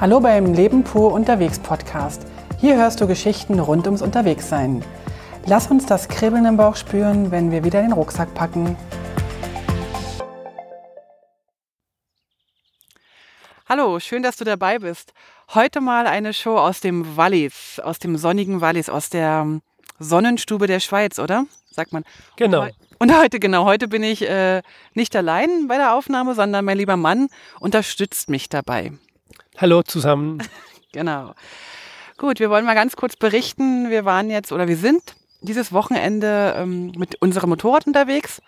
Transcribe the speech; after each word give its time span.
Hallo 0.00 0.18
beim 0.18 0.54
Leben 0.54 0.82
pur 0.82 1.12
unterwegs 1.12 1.58
Podcast. 1.58 2.22
Hier 2.58 2.76
hörst 2.76 3.02
du 3.02 3.06
Geschichten 3.06 3.60
rund 3.60 3.84
ums 3.84 4.00
Unterwegssein. 4.00 4.82
Lass 5.44 5.70
uns 5.70 5.84
das 5.84 6.08
Kribbeln 6.08 6.46
im 6.46 6.56
Bauch 6.56 6.74
spüren, 6.76 7.30
wenn 7.30 7.50
wir 7.50 7.64
wieder 7.64 7.82
den 7.82 7.92
Rucksack 7.92 8.32
packen. 8.32 8.78
Hallo, 13.68 14.00
schön, 14.00 14.22
dass 14.22 14.38
du 14.38 14.44
dabei 14.44 14.78
bist. 14.78 15.12
Heute 15.52 15.82
mal 15.82 16.06
eine 16.06 16.32
Show 16.32 16.56
aus 16.56 16.80
dem 16.80 17.18
Wallis, 17.18 17.78
aus 17.78 17.98
dem 17.98 18.16
sonnigen 18.16 18.62
Wallis, 18.62 18.88
aus 18.88 19.10
der 19.10 19.60
Sonnenstube 19.98 20.66
der 20.66 20.80
Schweiz, 20.80 21.18
oder? 21.18 21.44
Sagt 21.70 21.92
man. 21.92 22.04
Genau. 22.36 22.68
Und 22.98 23.14
heute, 23.14 23.38
genau, 23.38 23.66
heute 23.66 23.86
bin 23.86 24.02
ich 24.02 24.26
äh, 24.26 24.62
nicht 24.94 25.14
allein 25.14 25.68
bei 25.68 25.76
der 25.76 25.94
Aufnahme, 25.94 26.34
sondern 26.34 26.64
mein 26.64 26.78
lieber 26.78 26.96
Mann 26.96 27.28
unterstützt 27.60 28.30
mich 28.30 28.48
dabei. 28.48 28.92
Hallo 29.56 29.82
zusammen. 29.82 30.42
genau. 30.92 31.34
Gut, 32.16 32.40
wir 32.40 32.50
wollen 32.50 32.64
mal 32.64 32.74
ganz 32.74 32.96
kurz 32.96 33.16
berichten. 33.16 33.90
Wir 33.90 34.04
waren 34.04 34.30
jetzt 34.30 34.52
oder 34.52 34.68
wir 34.68 34.76
sind 34.76 35.14
dieses 35.40 35.72
Wochenende 35.72 36.54
ähm, 36.56 36.92
mit 36.96 37.20
unserem 37.20 37.50
Motorrad 37.50 37.86
unterwegs, 37.86 38.42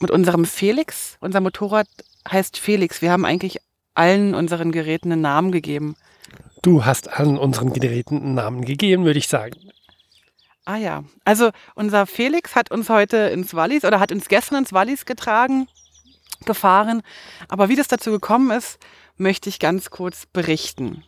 mit 0.00 0.10
unserem 0.10 0.44
Felix. 0.44 1.16
Unser 1.20 1.40
Motorrad 1.40 1.88
heißt 2.30 2.58
Felix. 2.58 3.02
Wir 3.02 3.10
haben 3.10 3.24
eigentlich 3.24 3.58
allen 3.94 4.34
unseren 4.34 4.72
Geräten 4.72 5.12
einen 5.12 5.22
Namen 5.22 5.52
gegeben. 5.52 5.96
Du 6.62 6.84
hast 6.84 7.12
allen 7.12 7.38
unseren 7.38 7.72
Geräten 7.72 8.16
einen 8.22 8.34
Namen 8.34 8.64
gegeben, 8.64 9.04
würde 9.04 9.18
ich 9.18 9.28
sagen. 9.28 9.56
Ah 10.64 10.76
ja, 10.76 11.02
also 11.24 11.50
unser 11.74 12.06
Felix 12.06 12.54
hat 12.54 12.70
uns 12.70 12.88
heute 12.88 13.16
ins 13.16 13.52
Wallis 13.52 13.84
oder 13.84 13.98
hat 13.98 14.12
uns 14.12 14.28
gestern 14.28 14.58
ins 14.58 14.72
Wallis 14.72 15.04
getragen, 15.06 15.66
gefahren. 16.46 17.02
Aber 17.48 17.68
wie 17.68 17.76
das 17.76 17.88
dazu 17.88 18.10
gekommen 18.10 18.50
ist, 18.50 18.78
möchte 19.16 19.48
ich 19.48 19.58
ganz 19.58 19.90
kurz 19.90 20.26
berichten. 20.26 21.04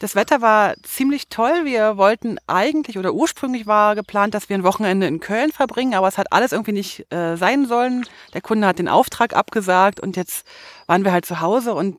Das 0.00 0.16
Wetter 0.16 0.42
war 0.42 0.74
ziemlich 0.82 1.28
toll. 1.28 1.64
Wir 1.64 1.96
wollten 1.96 2.36
eigentlich 2.46 2.98
oder 2.98 3.14
ursprünglich 3.14 3.66
war 3.66 3.94
geplant, 3.94 4.34
dass 4.34 4.48
wir 4.48 4.56
ein 4.56 4.64
Wochenende 4.64 5.06
in 5.06 5.20
Köln 5.20 5.52
verbringen, 5.52 5.94
aber 5.94 6.08
es 6.08 6.18
hat 6.18 6.32
alles 6.32 6.52
irgendwie 6.52 6.72
nicht 6.72 7.10
äh, 7.12 7.36
sein 7.36 7.66
sollen. 7.66 8.04
Der 8.34 8.40
Kunde 8.40 8.66
hat 8.66 8.78
den 8.78 8.88
Auftrag 8.88 9.34
abgesagt 9.34 10.00
und 10.00 10.16
jetzt 10.16 10.46
waren 10.86 11.04
wir 11.04 11.12
halt 11.12 11.24
zu 11.24 11.40
Hause 11.40 11.74
und 11.74 11.98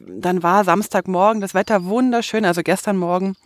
dann 0.00 0.42
war 0.42 0.64
Samstagmorgen 0.64 1.40
das 1.40 1.54
Wetter 1.54 1.84
wunderschön, 1.84 2.44
also 2.44 2.62
gestern 2.62 2.98
Morgen. 2.98 3.36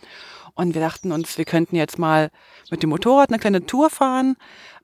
Und 0.55 0.73
wir 0.73 0.81
dachten 0.81 1.13
uns, 1.13 1.37
wir 1.37 1.45
könnten 1.45 1.77
jetzt 1.77 1.97
mal 1.97 2.31
mit 2.69 2.83
dem 2.83 2.89
Motorrad 2.89 3.29
eine 3.29 3.39
kleine 3.39 3.65
Tour 3.65 3.89
fahren. 3.89 4.35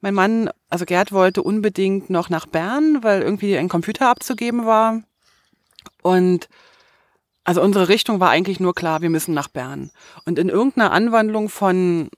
Mein 0.05 0.13
Mann, 0.13 0.51
also 0.69 0.85
Gerd, 0.85 1.13
wollte 1.13 1.41
unbedingt 1.41 2.11
noch 2.11 2.29
nach 2.29 2.45
Bern, 2.45 3.01
weil 3.01 3.23
irgendwie 3.23 3.57
ein 3.57 3.69
Computer 3.69 4.07
abzugeben 4.07 4.67
war. 4.67 5.01
Und 6.03 6.47
also 7.43 7.59
unsere 7.63 7.89
Richtung 7.89 8.19
war 8.19 8.29
eigentlich 8.29 8.59
nur 8.59 8.75
klar, 8.75 9.01
wir 9.01 9.09
müssen 9.09 9.33
nach 9.33 9.47
Bern. 9.47 9.89
Und 10.23 10.37
in 10.37 10.49
irgendeiner 10.49 10.91
Anwandlung 10.91 11.49
von, 11.49 12.11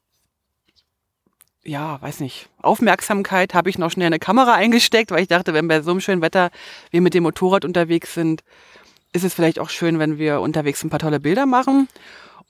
ja, 1.63 2.01
weiß 2.01 2.19
nicht, 2.19 2.49
Aufmerksamkeit 2.61 3.53
habe 3.53 3.69
ich 3.69 3.77
noch 3.77 3.91
schnell 3.91 4.07
eine 4.07 4.19
Kamera 4.19 4.55
eingesteckt, 4.55 5.11
weil 5.11 5.21
ich 5.21 5.29
dachte, 5.29 5.53
wenn 5.53 5.69
bei 5.69 5.81
so 5.81 5.91
einem 5.91 6.01
schönen 6.01 6.21
Wetter 6.21 6.51
wir 6.91 6.99
mit 6.99 7.13
dem 7.13 7.23
Motorrad 7.23 7.63
unterwegs 7.63 8.13
sind, 8.13 8.43
ist 9.13 9.23
es 9.23 9.33
vielleicht 9.33 9.59
auch 9.59 9.69
schön, 9.69 9.97
wenn 9.97 10.17
wir 10.17 10.41
unterwegs 10.41 10.83
ein 10.83 10.89
paar 10.89 10.99
tolle 10.99 11.21
Bilder 11.21 11.45
machen. 11.45 11.87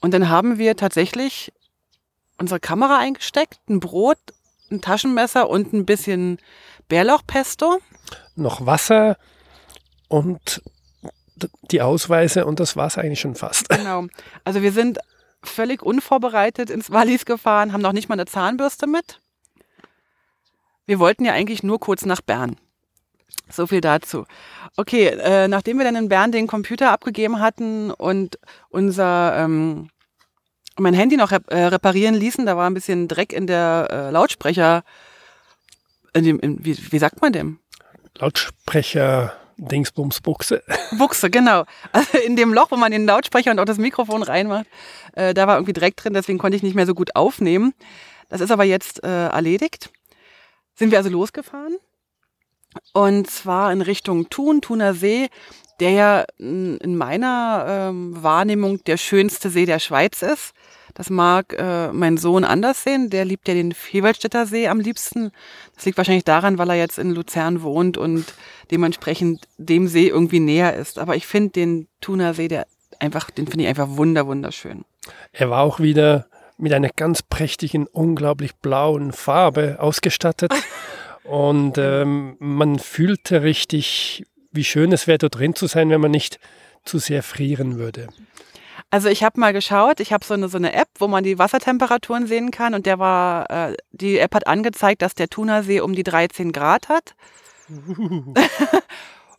Und 0.01 0.16
dann 0.16 0.29
haben 0.29 0.57
wir 0.57 0.75
tatsächlich 0.75 1.53
unsere 2.39 2.59
Kamera 2.59 2.97
eingesteckt, 2.97 3.59
ein 3.69 3.79
Brot, 3.79 4.17
ein 4.71 4.81
Taschenmesser 4.81 5.49
und 5.49 5.73
ein 5.73 5.85
bisschen 5.85 6.39
Bärlauchpesto. 6.87 7.79
Noch 8.35 8.65
Wasser 8.65 9.17
und 10.07 10.61
die 11.71 11.81
Ausweise 11.81 12.45
und 12.45 12.59
das 12.59 12.75
war 12.75 12.88
es 12.88 12.97
eigentlich 12.97 13.19
schon 13.19 13.35
fast. 13.35 13.69
Genau. 13.77 14.07
Also 14.43 14.61
wir 14.61 14.71
sind 14.71 14.99
völlig 15.43 15.83
unvorbereitet 15.83 16.69
ins 16.69 16.91
Wallis 16.91 17.25
gefahren, 17.25 17.73
haben 17.73 17.81
noch 17.81 17.93
nicht 17.93 18.09
mal 18.09 18.13
eine 18.13 18.25
Zahnbürste 18.25 18.88
mit. 18.88 19.22
Wir 20.85 21.00
wollten 21.00 21.25
ja 21.25 21.33
eigentlich 21.33 21.63
nur 21.63 21.79
kurz 21.79 22.06
nach 22.06 22.22
Bern. 22.22 22.57
So 23.50 23.67
viel 23.67 23.81
dazu. 23.81 24.25
Okay, 24.75 25.07
äh, 25.07 25.47
nachdem 25.47 25.77
wir 25.77 25.85
dann 25.85 25.95
in 25.95 26.09
Bern 26.09 26.31
den 26.31 26.47
Computer 26.47 26.91
abgegeben 26.91 27.39
hatten 27.39 27.91
und 27.91 28.39
unser 28.69 29.38
ähm, 29.38 29.89
mein 30.79 30.93
Handy 30.93 31.17
noch 31.17 31.31
äh, 31.31 31.38
reparieren 31.55 32.15
ließen, 32.15 32.45
da 32.45 32.57
war 32.57 32.69
ein 32.69 32.73
bisschen 32.73 33.07
Dreck 33.07 33.33
in 33.33 33.47
der 33.47 33.88
äh, 33.91 34.11
Lautsprecher. 34.11 34.83
In 36.13 36.23
dem, 36.23 36.39
in, 36.39 36.63
wie, 36.65 36.77
wie 36.91 36.99
sagt 36.99 37.21
man 37.21 37.33
dem? 37.33 37.59
Lautsprecher. 38.15 39.33
Dingsbums 39.59 40.21
Buchse. 40.21 40.61
Buchse, 40.99 41.31
genau. 41.31 41.65
Also 41.91 42.19
in 42.19 42.35
dem 42.35 42.53
Loch, 42.53 42.69
wo 42.69 42.75
man 42.75 42.91
den 42.91 43.07
Lautsprecher 43.07 43.49
und 43.49 43.59
auch 43.59 43.65
das 43.65 43.79
Mikrofon 43.79 44.21
reinmacht, 44.21 44.67
äh, 45.13 45.33
da 45.33 45.47
war 45.47 45.55
irgendwie 45.55 45.73
Dreck 45.73 45.97
drin, 45.97 46.13
deswegen 46.13 46.38
konnte 46.38 46.55
ich 46.55 46.61
nicht 46.63 46.75
mehr 46.75 46.85
so 46.85 46.94
gut 46.94 47.15
aufnehmen. 47.15 47.73
Das 48.29 48.39
ist 48.39 48.51
aber 48.51 48.65
jetzt 48.65 49.03
äh, 49.03 49.27
erledigt. 49.29 49.89
Sind 50.75 50.91
wir 50.91 50.99
also 50.99 51.09
losgefahren 51.09 51.77
und 52.94 53.29
zwar 53.29 53.71
in 53.71 53.81
Richtung 53.81 54.29
Thun, 54.29 54.61
Thuner 54.61 54.94
See, 54.94 55.29
der 55.79 55.91
ja 55.91 56.25
in 56.38 56.97
meiner 56.97 57.65
ähm, 57.67 58.21
Wahrnehmung 58.21 58.83
der 58.85 58.97
schönste 58.97 59.49
See 59.49 59.65
der 59.65 59.79
Schweiz 59.79 60.21
ist. 60.21 60.53
Das 60.93 61.11
mag 61.11 61.53
äh, 61.59 61.91
mein 61.93 62.17
Sohn 62.17 62.43
anders 62.43 62.83
sehen. 62.83 63.11
Der 63.11 63.23
liebt 63.23 63.47
ja 63.47 63.53
den 63.53 63.71
Vierwaldstätter 63.71 64.47
See 64.47 64.67
am 64.67 64.79
liebsten. 64.79 65.31
Das 65.75 65.85
liegt 65.85 65.97
wahrscheinlich 65.97 66.23
daran, 66.23 66.57
weil 66.57 66.71
er 66.71 66.75
jetzt 66.75 66.97
in 66.97 67.11
Luzern 67.11 67.61
wohnt 67.61 67.97
und 67.97 68.25
dementsprechend 68.71 69.47
dem 69.57 69.88
See 69.88 70.07
irgendwie 70.07 70.39
näher 70.39 70.75
ist. 70.75 70.97
Aber 70.97 71.15
ich 71.15 71.27
finde 71.27 71.51
den 71.51 71.88
Thuner 72.01 72.33
See, 72.33 72.47
der 72.47 72.65
einfach, 72.99 73.29
den 73.29 73.45
finde 73.45 73.65
ich 73.65 73.69
einfach 73.69 73.89
wunder, 73.89 74.25
wunderschön. 74.25 74.85
Er 75.33 75.51
war 75.51 75.61
auch 75.61 75.79
wieder 75.79 76.25
mit 76.57 76.73
einer 76.73 76.89
ganz 76.89 77.21
prächtigen, 77.21 77.85
unglaublich 77.85 78.55
blauen 78.55 79.11
Farbe 79.11 79.77
ausgestattet. 79.79 80.51
Und 81.23 81.77
ähm, 81.77 82.38
man 82.39 82.79
fühlte 82.79 83.44
richtig, 83.44 84.25
wie 84.52 84.63
schön 84.63 84.91
es 84.91 85.08
wäre, 85.08 85.18
dort 85.18 85.35
drin 85.35 85.56
zu 85.56 85.68
sein, 85.68 85.90
wenn 85.90 86.02
man 86.02 86.12
nicht 86.12 86.40
zu 86.85 87.00
sehr 87.00 87.24
frieren 87.24 87.78
würde. 87.78 88.08
Also 88.90 89.09
ich 89.09 89.24
habe 89.24 89.40
mal 89.40 89.52
geschaut, 89.52 90.00
ich 90.00 90.13
habe 90.13 90.25
so 90.25 90.34
eine, 90.34 90.47
so 90.47 90.58
eine 90.58 90.74
App, 90.74 90.88
wo 91.00 91.08
man 91.08 91.24
die 91.24 91.38
Wassertemperaturen 91.38 92.25
sehen 92.25 92.52
kann 92.52 92.74
und 92.74 92.86
der 92.86 93.00
war, 93.00 93.50
äh, 93.50 93.75
die 93.91 94.18
App 94.18 94.34
hat 94.34 94.47
angezeigt, 94.47 95.02
dass 95.02 95.13
der 95.13 95.30
Thunersee 95.30 95.81
um 95.81 95.94
die 95.94 96.03
13 96.03 96.53
Grad 96.53 96.88
hat. 96.88 97.16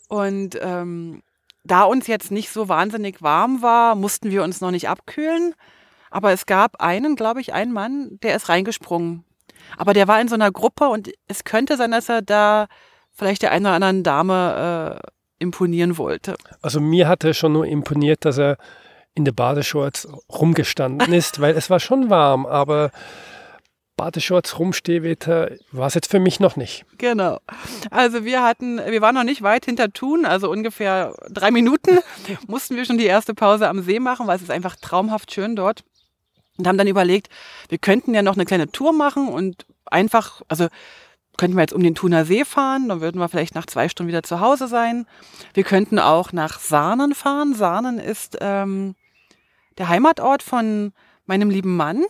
und 0.09 0.59
ähm, 0.61 1.23
da 1.65 1.85
uns 1.85 2.07
jetzt 2.07 2.31
nicht 2.31 2.51
so 2.51 2.69
wahnsinnig 2.69 3.23
warm 3.23 3.63
war, 3.63 3.95
mussten 3.95 4.31
wir 4.31 4.43
uns 4.43 4.61
noch 4.61 4.71
nicht 4.71 4.89
abkühlen. 4.89 5.55
Aber 6.11 6.33
es 6.33 6.45
gab 6.45 6.83
einen, 6.83 7.17
glaube 7.17 7.41
ich, 7.41 7.55
einen 7.55 7.73
Mann, 7.73 8.19
der 8.23 8.37
ist 8.37 8.49
reingesprungen 8.51 9.25
aber 9.77 9.93
der 9.93 10.09
war 10.09 10.21
in 10.21 10.29
so 10.29 10.35
einer 10.35 10.51
Gruppe 10.51 10.89
und 10.89 11.11
es 11.27 11.45
könnte 11.45 11.77
sein, 11.77 11.91
dass 11.91 12.09
er 12.09 12.23
da 12.23 12.67
vielleicht 13.19 13.43
der 13.43 13.53
einen 13.53 13.67
oder 13.67 13.75
anderen 13.75 14.03
Dame 14.03 15.01
äh, 15.03 15.09
imponieren 15.39 15.99
wollte. 15.99 16.37
Also 16.63 16.81
mir 16.81 17.09
hat 17.09 17.25
er 17.25 17.35
schon 17.35 17.53
nur 17.53 17.67
imponiert, 17.67 18.25
dass 18.25 18.39
er 18.39 18.57
in 19.15 19.25
der 19.25 19.33
Badeshorts 19.33 20.09
rumgestanden 20.33 21.13
ist, 21.13 21.41
weil 21.41 21.57
es 21.57 21.71
war 21.71 21.81
schon 21.81 22.09
warm, 22.09 22.47
aber 22.47 22.91
Badeshorts 23.97 24.59
rumstehwetter 24.61 25.51
war 25.73 25.89
es 25.89 25.95
jetzt 25.95 26.11
für 26.11 26.21
mich 26.21 26.39
noch 26.39 26.57
nicht. 26.57 26.87
Genau. 26.99 27.41
Also 27.91 28.25
wir 28.25 28.45
hatten, 28.45 28.79
wir 28.79 29.03
waren 29.03 29.17
noch 29.17 29.25
nicht 29.25 29.43
weit 29.43 29.65
hinter 29.65 29.93
Thun, 29.93 30.25
also 30.25 30.51
ungefähr 30.51 31.15
drei 31.29 31.51
Minuten 31.51 31.99
mussten 32.47 32.77
wir 32.77 32.85
schon 32.85 32.99
die 32.99 33.07
erste 33.07 33.35
Pause 33.35 33.69
am 33.69 33.83
See 33.83 33.99
machen, 33.99 34.27
weil 34.29 34.37
es 34.37 34.43
ist 34.43 34.53
einfach 34.53 34.77
traumhaft 34.77 35.33
schön 35.33 35.57
dort 35.57 35.83
und 36.57 36.67
haben 36.67 36.79
dann 36.79 36.87
überlegt, 36.87 37.29
wir 37.69 37.79
könnten 37.79 38.15
ja 38.15 38.23
noch 38.23 38.35
eine 38.35 38.45
kleine 38.45 38.71
Tour 38.71 38.93
machen 38.93 39.29
und 39.29 39.67
einfach, 39.87 40.43
also 40.49 40.69
könnten 41.39 41.57
wir 41.57 41.63
jetzt 41.63 41.73
um 41.73 41.83
den 41.83 41.95
Thuner 41.95 42.27
See 42.27 42.45
fahren, 42.45 42.89
dann 42.89 43.01
würden 43.01 43.19
wir 43.19 43.29
vielleicht 43.29 43.55
nach 43.55 43.65
zwei 43.65 43.89
Stunden 43.89 44.09
wieder 44.09 44.23
zu 44.23 44.41
Hause 44.41 44.69
sein. 44.69 45.07
Wir 45.55 45.65
könnten 45.65 45.99
auch 45.99 46.33
nach 46.33 46.59
Sahnen 46.59 47.15
fahren. 47.15 47.55
Sahnen 47.55 47.99
ist 47.99 48.37
ähm, 48.41 48.95
der 49.79 49.89
Heimatort 49.89 50.43
von 50.43 50.93
meinem 51.25 51.49
lieben 51.49 51.77
Mann, 51.77 52.05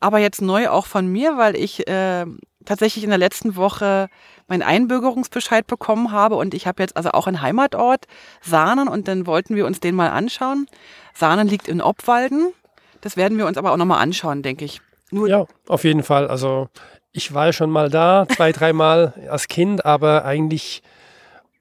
aber 0.00 0.18
jetzt 0.18 0.42
neu 0.42 0.68
auch 0.68 0.86
von 0.86 1.06
mir, 1.06 1.38
weil 1.38 1.56
ich 1.56 1.88
äh, 1.88 2.26
tatsächlich 2.66 3.04
in 3.04 3.10
der 3.10 3.18
letzten 3.18 3.56
Woche 3.56 4.08
meinen 4.48 4.62
Einbürgerungsbescheid 4.62 5.66
bekommen 5.66 6.12
habe 6.12 6.34
und 6.36 6.52
ich 6.52 6.66
habe 6.66 6.82
jetzt 6.82 6.96
also 6.96 7.12
auch 7.12 7.26
einen 7.26 7.40
Heimatort, 7.40 8.06
Sahnen, 8.42 8.88
und 8.88 9.08
dann 9.08 9.26
wollten 9.26 9.56
wir 9.56 9.64
uns 9.64 9.80
den 9.80 9.94
mal 9.94 10.10
anschauen. 10.10 10.66
Sahnen 11.14 11.48
liegt 11.48 11.68
in 11.68 11.80
Obwalden 11.80 12.52
das 13.00 13.16
werden 13.16 13.38
wir 13.38 13.46
uns 13.46 13.56
aber 13.56 13.72
auch 13.72 13.76
nochmal 13.76 14.02
anschauen, 14.02 14.42
denke 14.42 14.64
ich. 14.64 14.80
Nur 15.10 15.28
ja, 15.28 15.46
auf 15.68 15.84
jeden 15.84 16.02
Fall. 16.02 16.28
Also 16.28 16.68
ich 17.12 17.34
war 17.34 17.52
schon 17.52 17.70
mal 17.70 17.90
da, 17.90 18.26
zwei, 18.34 18.52
dreimal 18.52 19.14
als 19.28 19.48
Kind, 19.48 19.84
aber 19.84 20.24
eigentlich 20.24 20.82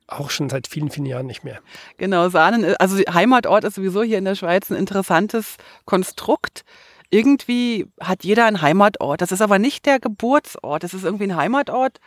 auch 0.08 0.30
schon 0.30 0.50
seit 0.50 0.68
vielen, 0.68 0.90
vielen 0.90 1.06
Jahren 1.06 1.28
nicht 1.28 1.44
mehr. 1.44 1.60
Genau, 1.98 2.30
Sahnen, 2.30 2.76
also 2.80 2.98
Heimatort 2.98 3.64
ist 3.64 3.76
sowieso 3.76 4.02
hier 4.02 4.18
in 4.18 4.26
der 4.26 4.36
Schweiz 4.36 4.70
ein 4.70 4.78
interessantes 4.78 5.58
Konstrukt. 5.86 6.64
Irgendwie 7.12 7.88
hat 8.00 8.24
jeder 8.24 8.46
einen 8.46 8.62
Heimatort. 8.62 9.22
Das 9.22 9.32
ist 9.32 9.42
aber 9.42 9.60
nicht 9.60 9.86
der 9.86 10.00
Geburtsort. 10.00 10.84
Das 10.84 10.94
ist 10.94 11.04
irgendwie 11.04 11.26
ein 11.26 11.36
Heimatort. 11.36 12.00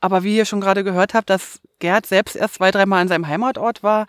Aber 0.00 0.22
wie 0.22 0.36
ihr 0.36 0.44
schon 0.44 0.60
gerade 0.60 0.84
gehört 0.84 1.14
habt, 1.14 1.30
dass 1.30 1.60
Gerd 1.80 2.06
selbst 2.06 2.36
erst 2.36 2.54
zwei, 2.54 2.70
dreimal 2.70 3.00
an 3.00 3.08
seinem 3.08 3.26
Heimatort 3.26 3.82
war, 3.82 4.06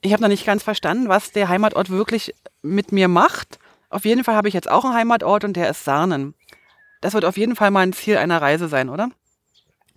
ich 0.00 0.12
habe 0.12 0.22
noch 0.22 0.28
nicht 0.28 0.46
ganz 0.46 0.62
verstanden, 0.62 1.08
was 1.08 1.32
der 1.32 1.48
Heimatort 1.48 1.90
wirklich 1.90 2.34
mit 2.62 2.92
mir 2.92 3.08
macht. 3.08 3.58
Auf 3.90 4.04
jeden 4.04 4.24
Fall 4.24 4.34
habe 4.34 4.48
ich 4.48 4.54
jetzt 4.54 4.70
auch 4.70 4.84
einen 4.84 4.94
Heimatort 4.94 5.44
und 5.44 5.54
der 5.54 5.70
ist 5.70 5.84
Sarnen. 5.84 6.34
Das 7.04 7.12
wird 7.12 7.26
auf 7.26 7.36
jeden 7.36 7.54
Fall 7.54 7.70
mal 7.70 7.80
ein 7.80 7.92
Ziel 7.92 8.16
einer 8.16 8.40
Reise 8.40 8.66
sein, 8.66 8.88
oder? 8.88 9.10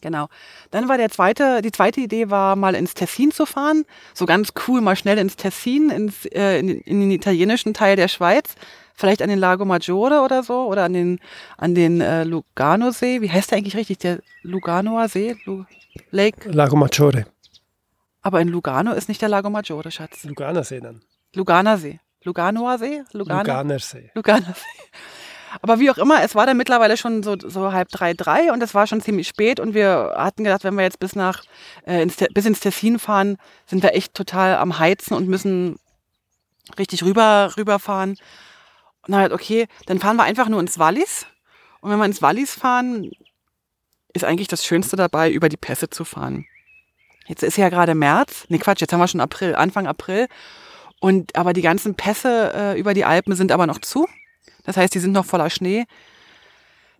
Genau. 0.01 0.27
Dann 0.71 0.89
war 0.89 0.97
der 0.97 1.09
zweite, 1.09 1.61
die 1.61 1.71
zweite 1.71 2.01
Idee 2.01 2.29
war, 2.29 2.57
mal 2.57 2.75
ins 2.75 2.95
Tessin 2.95 3.31
zu 3.31 3.45
fahren. 3.45 3.85
So 4.13 4.25
ganz 4.25 4.49
cool, 4.67 4.81
mal 4.81 4.97
schnell 4.97 5.17
ins 5.17 5.37
Tessin, 5.37 5.89
ins, 5.89 6.25
äh, 6.25 6.59
in, 6.59 6.67
in, 6.67 6.99
den 6.99 7.11
italienischen 7.11 7.73
Teil 7.73 7.95
der 7.95 8.09
Schweiz. 8.09 8.55
Vielleicht 8.93 9.21
an 9.21 9.29
den 9.29 9.39
Lago 9.39 9.63
Maggiore 9.63 10.19
oder 10.19 10.43
so 10.43 10.65
oder 10.65 10.83
an 10.83 10.91
den, 10.91 11.19
an 11.55 11.75
den 11.75 12.01
äh, 12.01 12.25
Lugano-See. 12.25 13.21
Wie 13.21 13.31
heißt 13.31 13.51
der 13.51 13.59
eigentlich 13.59 13.77
richtig? 13.77 13.99
Der 13.99 14.19
Luganoer 14.41 15.07
See? 15.07 15.37
Lu 15.45 15.63
Lake? 16.11 16.49
Lago 16.51 16.75
Maggiore. 16.75 17.25
Aber 18.21 18.41
in 18.41 18.49
Lugano 18.49 18.91
ist 18.91 19.07
nicht 19.07 19.21
der 19.21 19.29
Lago 19.29 19.49
Maggiore, 19.49 19.91
Schatz. 19.91 20.25
Luganer 20.25 20.65
See 20.65 20.81
dann. 20.81 21.03
Luganer 21.33 21.77
See. 21.77 22.01
Luganoer 22.25 22.77
See? 22.77 23.03
Luganer 23.13 23.79
See. 23.79 24.11
Luganer 24.13 24.53
See. 24.53 24.83
Aber 25.61 25.79
wie 25.79 25.89
auch 25.89 25.97
immer, 25.97 26.23
es 26.23 26.35
war 26.35 26.45
dann 26.45 26.57
mittlerweile 26.57 26.97
schon 26.97 27.23
so, 27.23 27.35
so 27.39 27.71
halb 27.71 27.89
drei, 27.89 28.13
drei 28.13 28.51
und 28.51 28.61
es 28.61 28.73
war 28.73 28.87
schon 28.87 29.01
ziemlich 29.01 29.27
spät 29.27 29.59
und 29.59 29.73
wir 29.73 30.13
hatten 30.15 30.43
gedacht, 30.43 30.63
wenn 30.63 30.75
wir 30.75 30.83
jetzt 30.83 30.99
bis 30.99 31.15
nach 31.15 31.43
äh, 31.85 32.01
ins, 32.01 32.17
bis 32.33 32.45
ins 32.45 32.59
Tessin 32.59 32.99
fahren, 32.99 33.37
sind 33.65 33.83
wir 33.83 33.93
echt 33.93 34.13
total 34.13 34.55
am 34.57 34.79
Heizen 34.79 35.13
und 35.13 35.27
müssen 35.27 35.77
richtig 36.77 37.03
rüber 37.03 37.53
rüberfahren. 37.57 38.11
Und 38.11 39.11
dann 39.11 39.21
halt, 39.21 39.31
okay, 39.31 39.67
dann 39.85 39.99
fahren 39.99 40.17
wir 40.17 40.23
einfach 40.23 40.49
nur 40.49 40.59
ins 40.59 40.79
Wallis. 40.79 41.25
Und 41.81 41.91
wenn 41.91 41.97
wir 41.97 42.05
ins 42.05 42.21
Wallis 42.21 42.53
fahren, 42.53 43.09
ist 44.13 44.25
eigentlich 44.25 44.47
das 44.47 44.65
Schönste 44.65 44.95
dabei, 44.95 45.31
über 45.31 45.47
die 45.47 45.57
Pässe 45.57 45.89
zu 45.89 46.03
fahren. 46.03 46.45
Jetzt 47.27 47.43
ist 47.43 47.57
ja 47.57 47.69
gerade 47.69 47.95
März. 47.95 48.45
Nee, 48.49 48.57
Quatsch, 48.57 48.81
jetzt 48.81 48.91
haben 48.93 48.99
wir 48.99 49.07
schon 49.07 49.21
April, 49.21 49.55
Anfang 49.55 49.87
April. 49.87 50.27
Und 50.99 51.35
aber 51.35 51.53
die 51.53 51.61
ganzen 51.61 51.95
Pässe 51.95 52.51
äh, 52.53 52.79
über 52.79 52.93
die 52.93 53.05
Alpen 53.05 53.35
sind 53.35 53.51
aber 53.51 53.67
noch 53.67 53.79
zu. 53.79 54.07
Das 54.63 54.77
heißt, 54.77 54.93
die 54.93 54.99
sind 54.99 55.11
noch 55.11 55.25
voller 55.25 55.49
Schnee. 55.49 55.85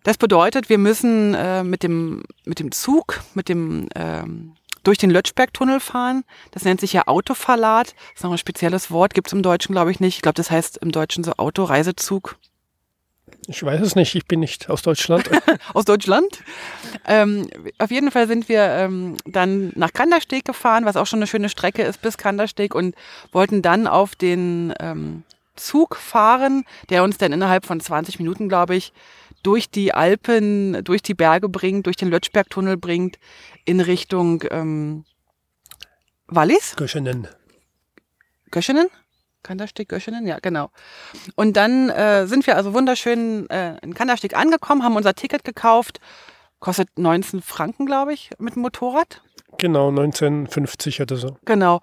Das 0.02 0.16
bedeutet, 0.16 0.68
wir 0.68 0.78
müssen 0.78 1.34
äh, 1.34 1.64
mit, 1.64 1.82
dem, 1.82 2.22
mit 2.44 2.60
dem 2.60 2.72
Zug, 2.72 3.20
mit 3.34 3.48
dem 3.48 3.88
ähm, 3.94 4.54
durch 4.84 4.98
den 4.98 5.10
Lötschbergtunnel 5.10 5.80
fahren. 5.80 6.24
Das 6.52 6.64
nennt 6.64 6.80
sich 6.80 6.92
ja 6.92 7.06
Autoverlad. 7.06 7.88
Das 7.88 8.16
ist 8.16 8.24
noch 8.24 8.32
ein 8.32 8.38
spezielles 8.38 8.90
Wort, 8.90 9.12
gibt 9.12 9.26
es 9.26 9.32
im 9.32 9.42
Deutschen, 9.42 9.72
glaube 9.72 9.90
ich, 9.90 10.00
nicht. 10.00 10.16
Ich 10.16 10.22
glaube, 10.22 10.34
das 10.34 10.50
heißt 10.50 10.78
im 10.78 10.92
Deutschen 10.92 11.24
so 11.24 11.32
Autoreisezug. 11.36 12.36
Ich 13.46 13.62
weiß 13.62 13.80
es 13.80 13.94
nicht, 13.94 14.14
ich 14.14 14.26
bin 14.26 14.40
nicht 14.40 14.70
aus 14.70 14.82
Deutschland. 14.82 15.28
aus 15.74 15.84
Deutschland? 15.84 16.42
Ähm, 17.06 17.48
auf 17.78 17.90
jeden 17.90 18.10
Fall 18.10 18.26
sind 18.28 18.48
wir 18.48 18.62
ähm, 18.62 19.16
dann 19.26 19.72
nach 19.74 19.92
Kandersteg 19.92 20.44
gefahren, 20.44 20.84
was 20.84 20.96
auch 20.96 21.06
schon 21.06 21.18
eine 21.18 21.26
schöne 21.26 21.48
Strecke 21.48 21.82
ist 21.82 22.00
bis 22.00 22.18
Kandersteg 22.18 22.74
und 22.74 22.94
wollten 23.32 23.62
dann 23.62 23.86
auf 23.86 24.16
den 24.16 24.72
ähm, 24.80 25.22
Zug 25.58 25.96
fahren, 25.96 26.64
der 26.90 27.04
uns 27.04 27.18
dann 27.18 27.32
innerhalb 27.32 27.66
von 27.66 27.80
20 27.80 28.18
Minuten, 28.18 28.48
glaube 28.48 28.76
ich, 28.76 28.92
durch 29.42 29.70
die 29.70 29.92
Alpen, 29.94 30.82
durch 30.84 31.02
die 31.02 31.14
Berge 31.14 31.48
bringt, 31.48 31.86
durch 31.86 31.96
den 31.96 32.08
Lötschbergtunnel 32.08 32.76
bringt, 32.76 33.18
in 33.64 33.80
Richtung 33.80 34.42
ähm, 34.50 35.04
Wallis. 36.26 36.74
Göschenen. 36.76 37.28
Göschenen? 38.50 38.88
Kandersteg, 39.42 39.88
Göschenen, 39.88 40.26
ja, 40.26 40.38
genau. 40.40 40.70
Und 41.36 41.56
dann 41.56 41.90
äh, 41.90 42.26
sind 42.26 42.46
wir 42.46 42.56
also 42.56 42.74
wunderschön 42.74 43.48
äh, 43.50 43.78
in 43.82 43.94
Kandersteg 43.94 44.36
angekommen, 44.36 44.82
haben 44.82 44.96
unser 44.96 45.14
Ticket 45.14 45.44
gekauft. 45.44 46.00
Kostet 46.58 46.88
19 46.98 47.40
Franken, 47.40 47.86
glaube 47.86 48.12
ich, 48.12 48.30
mit 48.38 48.56
dem 48.56 48.62
Motorrad. 48.62 49.22
Genau, 49.58 49.88
1950 49.88 51.00
oder 51.00 51.16
so. 51.16 51.36
Genau. 51.44 51.80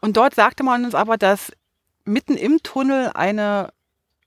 Und 0.00 0.16
dort 0.16 0.34
sagte 0.34 0.62
man 0.62 0.84
uns 0.84 0.94
aber, 0.94 1.16
dass 1.16 1.50
mitten 2.08 2.36
im 2.36 2.62
Tunnel 2.62 3.10
eine 3.14 3.72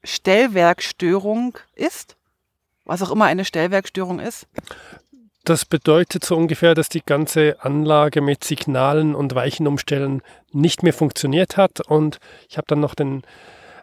Stellwerkstörung 0.03 1.57
ist. 1.75 2.15
Was 2.85 3.01
auch 3.01 3.11
immer 3.11 3.25
eine 3.25 3.45
Stellwerkstörung 3.45 4.19
ist. 4.19 4.47
Das 5.43 5.65
bedeutet 5.65 6.23
so 6.23 6.35
ungefähr, 6.35 6.75
dass 6.75 6.89
die 6.89 7.03
ganze 7.03 7.57
Anlage 7.63 8.21
mit 8.21 8.43
Signalen 8.43 9.15
und 9.15 9.33
Weichenumstellen 9.33 10.21
nicht 10.51 10.83
mehr 10.83 10.93
funktioniert 10.93 11.57
hat. 11.57 11.81
Und 11.81 12.19
ich 12.47 12.57
habe 12.57 12.67
dann 12.67 12.79
noch 12.79 12.93
den, 12.93 13.23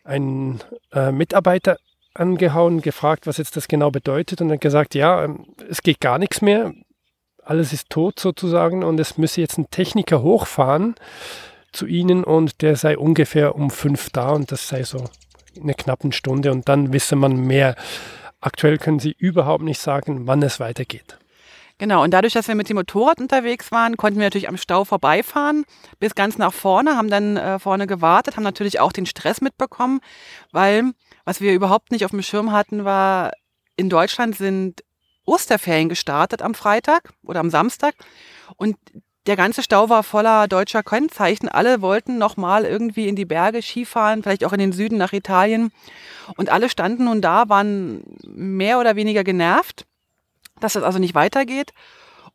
einen 0.04 0.60
äh, 0.92 1.10
Mitarbeiter 1.10 1.78
angehauen, 2.14 2.80
gefragt, 2.80 3.26
was 3.26 3.38
jetzt 3.38 3.56
das 3.56 3.66
genau 3.66 3.90
bedeutet. 3.90 4.40
Und 4.40 4.50
er 4.50 4.54
hat 4.54 4.60
gesagt, 4.60 4.94
ja, 4.94 5.24
ähm, 5.24 5.46
es 5.68 5.82
geht 5.82 6.00
gar 6.00 6.18
nichts 6.18 6.42
mehr. 6.42 6.72
Alles 7.42 7.72
ist 7.72 7.90
tot 7.90 8.20
sozusagen 8.20 8.84
und 8.84 9.00
es 9.00 9.16
müsse 9.16 9.40
jetzt 9.40 9.58
ein 9.58 9.70
Techniker 9.70 10.22
hochfahren 10.22 10.94
zu 11.78 11.86
ihnen 11.86 12.24
und 12.24 12.60
der 12.60 12.76
sei 12.76 12.98
ungefähr 12.98 13.54
um 13.54 13.70
fünf 13.70 14.10
da 14.10 14.30
und 14.30 14.50
das 14.50 14.68
sei 14.68 14.82
so 14.82 15.04
in 15.54 15.62
einer 15.62 15.74
knappen 15.74 16.12
Stunde 16.12 16.50
und 16.52 16.68
dann 16.68 16.92
wisse 16.92 17.16
man 17.16 17.36
mehr. 17.36 17.76
Aktuell 18.40 18.78
können 18.78 18.98
sie 18.98 19.14
überhaupt 19.16 19.62
nicht 19.62 19.80
sagen, 19.80 20.26
wann 20.26 20.42
es 20.42 20.60
weitergeht. 20.60 21.18
Genau, 21.78 22.02
und 22.02 22.10
dadurch, 22.12 22.32
dass 22.32 22.48
wir 22.48 22.56
mit 22.56 22.68
dem 22.68 22.76
Motorrad 22.76 23.20
unterwegs 23.20 23.70
waren, 23.70 23.96
konnten 23.96 24.18
wir 24.18 24.26
natürlich 24.26 24.48
am 24.48 24.56
Stau 24.56 24.84
vorbeifahren, 24.84 25.64
bis 26.00 26.16
ganz 26.16 26.36
nach 26.36 26.52
vorne, 26.52 26.96
haben 26.96 27.08
dann 27.08 27.36
äh, 27.36 27.60
vorne 27.60 27.86
gewartet, 27.86 28.36
haben 28.36 28.42
natürlich 28.42 28.80
auch 28.80 28.90
den 28.90 29.06
Stress 29.06 29.40
mitbekommen, 29.40 30.00
weil 30.50 30.90
was 31.24 31.40
wir 31.40 31.52
überhaupt 31.52 31.92
nicht 31.92 32.04
auf 32.04 32.10
dem 32.10 32.22
Schirm 32.22 32.50
hatten, 32.50 32.84
war, 32.84 33.30
in 33.76 33.88
Deutschland 33.88 34.36
sind 34.36 34.82
Osterferien 35.24 35.88
gestartet 35.88 36.42
am 36.42 36.54
Freitag 36.54 37.10
oder 37.22 37.38
am 37.38 37.50
Samstag 37.50 37.94
und 38.56 38.76
der 39.28 39.36
ganze 39.36 39.62
Stau 39.62 39.90
war 39.90 40.02
voller 40.02 40.48
deutscher 40.48 40.82
Kennzeichen. 40.82 41.50
Alle 41.50 41.82
wollten 41.82 42.16
nochmal 42.16 42.64
irgendwie 42.64 43.08
in 43.08 43.14
die 43.14 43.26
Berge 43.26 43.60
Skifahren, 43.60 44.22
vielleicht 44.22 44.42
auch 44.42 44.54
in 44.54 44.58
den 44.58 44.72
Süden 44.72 44.96
nach 44.96 45.12
Italien. 45.12 45.70
Und 46.36 46.48
alle 46.48 46.70
standen 46.70 47.04
nun 47.04 47.20
da, 47.20 47.50
waren 47.50 48.02
mehr 48.24 48.80
oder 48.80 48.96
weniger 48.96 49.24
genervt, 49.24 49.84
dass 50.60 50.76
es 50.76 50.82
also 50.82 50.98
nicht 50.98 51.14
weitergeht. 51.14 51.74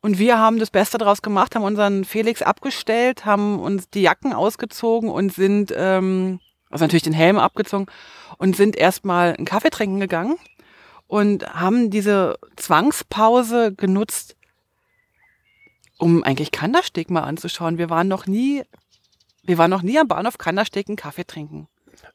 Und 0.02 0.20
wir 0.20 0.38
haben 0.38 0.60
das 0.60 0.70
Beste 0.70 0.96
daraus 0.96 1.20
gemacht, 1.20 1.56
haben 1.56 1.64
unseren 1.64 2.04
Felix 2.04 2.42
abgestellt, 2.42 3.24
haben 3.24 3.58
uns 3.58 3.90
die 3.90 4.02
Jacken 4.02 4.32
ausgezogen 4.32 5.10
und 5.10 5.32
sind, 5.34 5.74
ähm, 5.76 6.38
also 6.70 6.84
natürlich 6.84 7.02
den 7.02 7.12
Helm 7.12 7.38
abgezogen 7.38 7.86
und 8.38 8.54
sind 8.54 8.76
erstmal 8.76 9.34
einen 9.34 9.46
Kaffee 9.46 9.70
trinken 9.70 9.98
gegangen 9.98 10.36
und 11.08 11.54
haben 11.54 11.90
diese 11.90 12.38
Zwangspause 12.56 13.74
genutzt, 13.74 14.36
um 15.98 16.22
eigentlich 16.22 16.50
Kandersteg 16.50 17.10
mal 17.10 17.22
anzuschauen. 17.22 17.78
Wir 17.78 17.90
waren 17.90 18.08
noch 18.08 18.26
nie, 18.26 18.62
wir 19.42 19.58
waren 19.58 19.70
noch 19.70 19.82
nie 19.82 19.98
am 19.98 20.08
Bahnhof 20.08 20.38
Kandersteg 20.38 20.88
einen 20.88 20.96
Kaffee 20.96 21.26
trinken. 21.26 21.68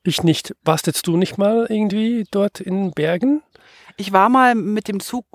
Ich 0.03 0.24
nicht. 0.24 0.55
Warst 0.63 0.88
jetzt 0.88 1.07
du 1.07 1.17
nicht 1.17 1.38
mal 1.38 1.67
irgendwie 1.69 2.25
dort 2.31 2.59
in 2.59 2.91
Bergen? 2.91 3.41
Ich 3.98 4.12
war 4.12 4.29
mal 4.29 4.55
mit 4.55 4.88
dem 4.88 5.00
Zug 5.00 5.25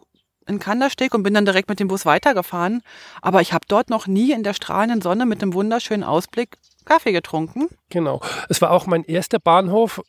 in 0.46 0.58
Kandersteg 0.58 1.14
und 1.14 1.22
bin 1.22 1.34
dann 1.34 1.46
direkt 1.46 1.68
mit 1.68 1.80
dem 1.80 1.88
Bus 1.88 2.06
weitergefahren. 2.06 2.82
Aber 3.22 3.40
ich 3.40 3.52
habe 3.52 3.64
dort 3.68 3.90
noch 3.90 4.06
nie 4.06 4.32
in 4.32 4.42
der 4.42 4.54
strahlenden 4.54 5.00
Sonne 5.00 5.26
mit 5.26 5.42
einem 5.42 5.54
wunderschönen 5.54 6.04
Ausblick 6.04 6.58
Kaffee 6.84 7.12
getrunken. 7.12 7.68
Genau. 7.88 8.20
Es 8.48 8.60
war 8.60 8.70
auch 8.70 8.86
mein 8.86 9.04
erster 9.04 9.38
Bahnhof, 9.38 10.02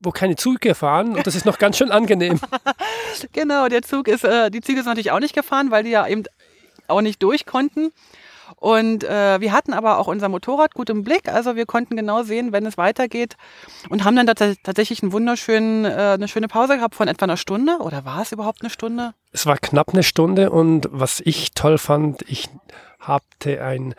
wo 0.00 0.10
keine 0.10 0.36
Züge 0.36 0.74
fahren 0.74 1.14
und 1.16 1.26
das 1.26 1.34
ist 1.34 1.46
noch 1.46 1.58
ganz 1.58 1.78
schön 1.78 1.90
angenehm. 1.90 2.40
genau, 3.32 3.68
der 3.68 3.82
Zug 3.82 4.08
ist, 4.08 4.24
äh, 4.24 4.50
die 4.50 4.60
Züge 4.60 4.80
sind 4.80 4.90
natürlich 4.90 5.10
auch 5.10 5.20
nicht 5.20 5.34
gefahren, 5.34 5.70
weil 5.70 5.84
die 5.84 5.90
ja 5.90 6.06
eben 6.06 6.24
auch 6.88 7.00
nicht 7.00 7.22
durch 7.22 7.46
konnten. 7.46 7.92
Und 8.56 9.04
äh, 9.04 9.40
wir 9.40 9.52
hatten 9.52 9.72
aber 9.72 9.98
auch 9.98 10.06
unser 10.06 10.28
Motorrad 10.28 10.74
gut 10.74 10.90
im 10.90 11.02
Blick, 11.02 11.28
also 11.28 11.56
wir 11.56 11.66
konnten 11.66 11.96
genau 11.96 12.22
sehen, 12.22 12.52
wenn 12.52 12.66
es 12.66 12.76
weitergeht 12.76 13.36
und 13.88 14.04
haben 14.04 14.16
dann 14.16 14.26
tatsächlich 14.26 15.02
einen 15.02 15.12
wunderschönen, 15.12 15.84
äh, 15.84 15.88
eine 15.88 16.28
schöne 16.28 16.48
Pause 16.48 16.76
gehabt 16.76 16.94
von 16.94 17.08
etwa 17.08 17.24
einer 17.24 17.36
Stunde. 17.36 17.78
Oder 17.80 18.04
war 18.04 18.22
es 18.22 18.32
überhaupt 18.32 18.60
eine 18.62 18.70
Stunde? 18.70 19.14
Es 19.32 19.46
war 19.46 19.56
knapp 19.56 19.90
eine 19.90 20.02
Stunde 20.02 20.50
und 20.50 20.88
was 20.90 21.20
ich 21.20 21.52
toll 21.52 21.78
fand, 21.78 22.22
ich 22.28 22.48
hatte 23.00 23.62
ein 23.62 23.94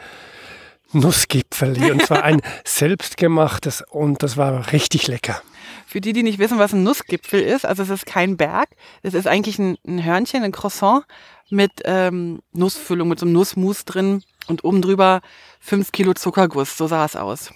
Nussgipfel 0.95 1.91
und 1.91 2.05
zwar 2.05 2.23
ein 2.23 2.41
selbstgemachtes 2.65 3.83
und 3.89 4.23
das 4.23 4.37
war 4.37 4.71
richtig 4.71 5.07
lecker. 5.07 5.41
Für 5.85 6.01
die, 6.01 6.13
die 6.13 6.23
nicht 6.23 6.39
wissen, 6.39 6.57
was 6.57 6.73
ein 6.73 6.83
Nussgipfel 6.83 7.41
ist, 7.41 7.65
also 7.65 7.83
es 7.83 7.89
ist 7.89 8.05
kein 8.05 8.37
Berg, 8.37 8.69
es 9.03 9.13
ist 9.13 9.27
eigentlich 9.27 9.59
ein, 9.59 9.77
ein 9.87 10.03
Hörnchen, 10.03 10.43
ein 10.43 10.51
Croissant 10.51 11.05
mit 11.49 11.71
ähm, 11.85 12.41
Nussfüllung, 12.53 13.07
mit 13.07 13.19
so 13.19 13.25
einem 13.25 13.33
Nussmus 13.33 13.85
drin 13.85 14.23
und 14.47 14.63
oben 14.63 14.81
drüber 14.81 15.21
fünf 15.59 15.91
Kilo 15.91 16.13
Zuckerguss. 16.13 16.77
So 16.77 16.87
sah 16.87 17.05
es 17.05 17.15
aus. 17.15 17.51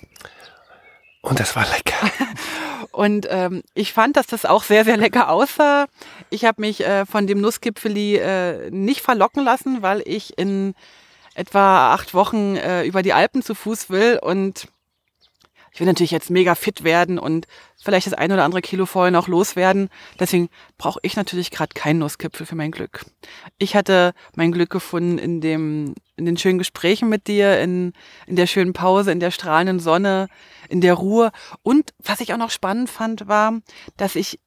Und 1.21 1.39
das 1.39 1.55
war 1.55 1.65
lecker. 1.65 2.11
und 2.91 3.27
ähm, 3.29 3.63
ich 3.73 3.93
fand, 3.93 4.15
dass 4.15 4.27
das 4.27 4.45
auch 4.45 4.63
sehr, 4.63 4.85
sehr 4.85 4.97
lecker 4.97 5.29
aussah. 5.29 5.87
Ich 6.29 6.45
habe 6.45 6.61
mich 6.61 6.85
äh, 6.85 7.05
von 7.05 7.27
dem 7.27 7.41
Nussgipfeli 7.41 8.17
äh, 8.17 8.71
nicht 8.71 9.01
verlocken 9.01 9.43
lassen, 9.43 9.81
weil 9.81 10.01
ich 10.05 10.37
in 10.37 10.75
etwa 11.39 11.93
acht 11.93 12.13
Wochen 12.13 12.57
äh, 12.57 12.83
über 12.83 13.01
die 13.01 13.13
Alpen 13.13 13.41
zu 13.41 13.55
Fuß 13.55 13.89
will 13.89 14.19
und 14.21 14.67
ich 15.71 15.79
will 15.79 15.87
natürlich 15.87 16.11
jetzt 16.11 16.29
mega 16.29 16.55
fit 16.55 16.83
werden 16.83 17.17
und 17.19 17.47
vielleicht 17.81 18.07
das 18.07 18.13
ein 18.13 18.31
oder 18.31 18.43
andere 18.43 18.61
Kilo 18.61 18.85
vorher 18.85 19.11
noch 19.11 19.27
loswerden. 19.27 19.89
Deswegen 20.19 20.49
brauche 20.77 20.99
ich 21.03 21.15
natürlich 21.15 21.51
gerade 21.51 21.73
keinen 21.73 21.99
Nusskipfel 21.99 22.45
für 22.45 22.55
mein 22.55 22.71
Glück. 22.71 23.05
Ich 23.59 23.75
hatte 23.75 24.13
mein 24.35 24.51
Glück 24.51 24.71
gefunden 24.71 25.17
in 25.17 25.39
dem, 25.39 25.93
in 26.17 26.25
den 26.25 26.37
schönen 26.37 26.57
Gesprächen 26.57 27.07
mit 27.07 27.27
dir, 27.27 27.61
in, 27.61 27.93
in 28.25 28.35
der 28.35 28.47
schönen 28.47 28.73
Pause, 28.73 29.11
in 29.11 29.19
der 29.21 29.31
strahlenden 29.31 29.79
Sonne, 29.79 30.27
in 30.67 30.81
der 30.81 30.95
Ruhe. 30.95 31.31
Und 31.61 31.93
was 31.99 32.19
ich 32.19 32.33
auch 32.33 32.37
noch 32.37 32.51
spannend 32.51 32.89
fand, 32.89 33.27
war, 33.27 33.59
dass 33.95 34.15
ich 34.15 34.39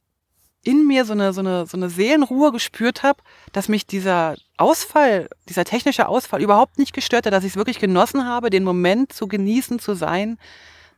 in 0.64 0.86
mir 0.86 1.04
so 1.04 1.12
eine, 1.12 1.32
so 1.32 1.40
eine, 1.40 1.66
so 1.66 1.76
eine 1.76 1.88
Seelenruhe 1.88 2.52
gespürt 2.52 3.02
habe, 3.02 3.20
dass 3.52 3.68
mich 3.68 3.86
dieser 3.86 4.36
Ausfall, 4.56 5.28
dieser 5.48 5.64
technische 5.64 6.08
Ausfall 6.08 6.42
überhaupt 6.42 6.78
nicht 6.78 6.92
gestört 6.92 7.26
hat, 7.26 7.32
dass 7.32 7.44
ich 7.44 7.50
es 7.50 7.56
wirklich 7.56 7.80
genossen 7.80 8.26
habe, 8.26 8.50
den 8.50 8.64
Moment 8.64 9.12
zu 9.12 9.26
genießen, 9.26 9.78
zu 9.78 9.94
sein. 9.94 10.38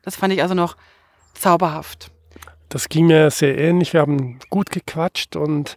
Das 0.02 0.16
fand 0.16 0.35
ich 0.35 0.42
also 0.42 0.54
noch 0.54 0.76
zauberhaft. 1.33 2.11
Das 2.68 2.88
ging 2.88 3.06
mir 3.06 3.30
sehr 3.30 3.56
ähnlich. 3.56 3.92
Wir 3.92 4.00
haben 4.00 4.38
gut 4.50 4.71
gequatscht 4.71 5.37
und 5.37 5.76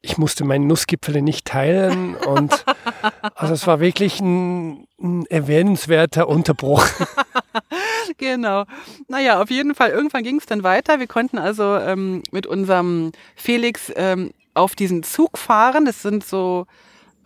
ich 0.00 0.18
musste 0.18 0.44
meinen 0.44 0.66
Nussgipfel 0.66 1.20
nicht 1.20 1.46
teilen. 1.46 2.16
Und 2.16 2.64
also 3.34 3.54
es 3.54 3.66
war 3.66 3.80
wirklich 3.80 4.20
ein, 4.20 4.86
ein 5.00 5.26
erwähnenswerter 5.26 6.28
Unterbruch. 6.28 6.86
genau. 8.18 8.64
Naja, 9.08 9.40
auf 9.40 9.50
jeden 9.50 9.74
Fall, 9.74 9.90
irgendwann 9.90 10.22
ging 10.22 10.38
es 10.38 10.46
dann 10.46 10.62
weiter. 10.62 10.98
Wir 10.98 11.06
konnten 11.06 11.38
also 11.38 11.76
ähm, 11.76 12.22
mit 12.30 12.46
unserem 12.46 13.12
Felix 13.34 13.92
ähm, 13.96 14.32
auf 14.54 14.74
diesen 14.74 15.02
Zug 15.02 15.38
fahren. 15.38 15.84
Das 15.84 16.02
sind 16.02 16.24
so, 16.24 16.66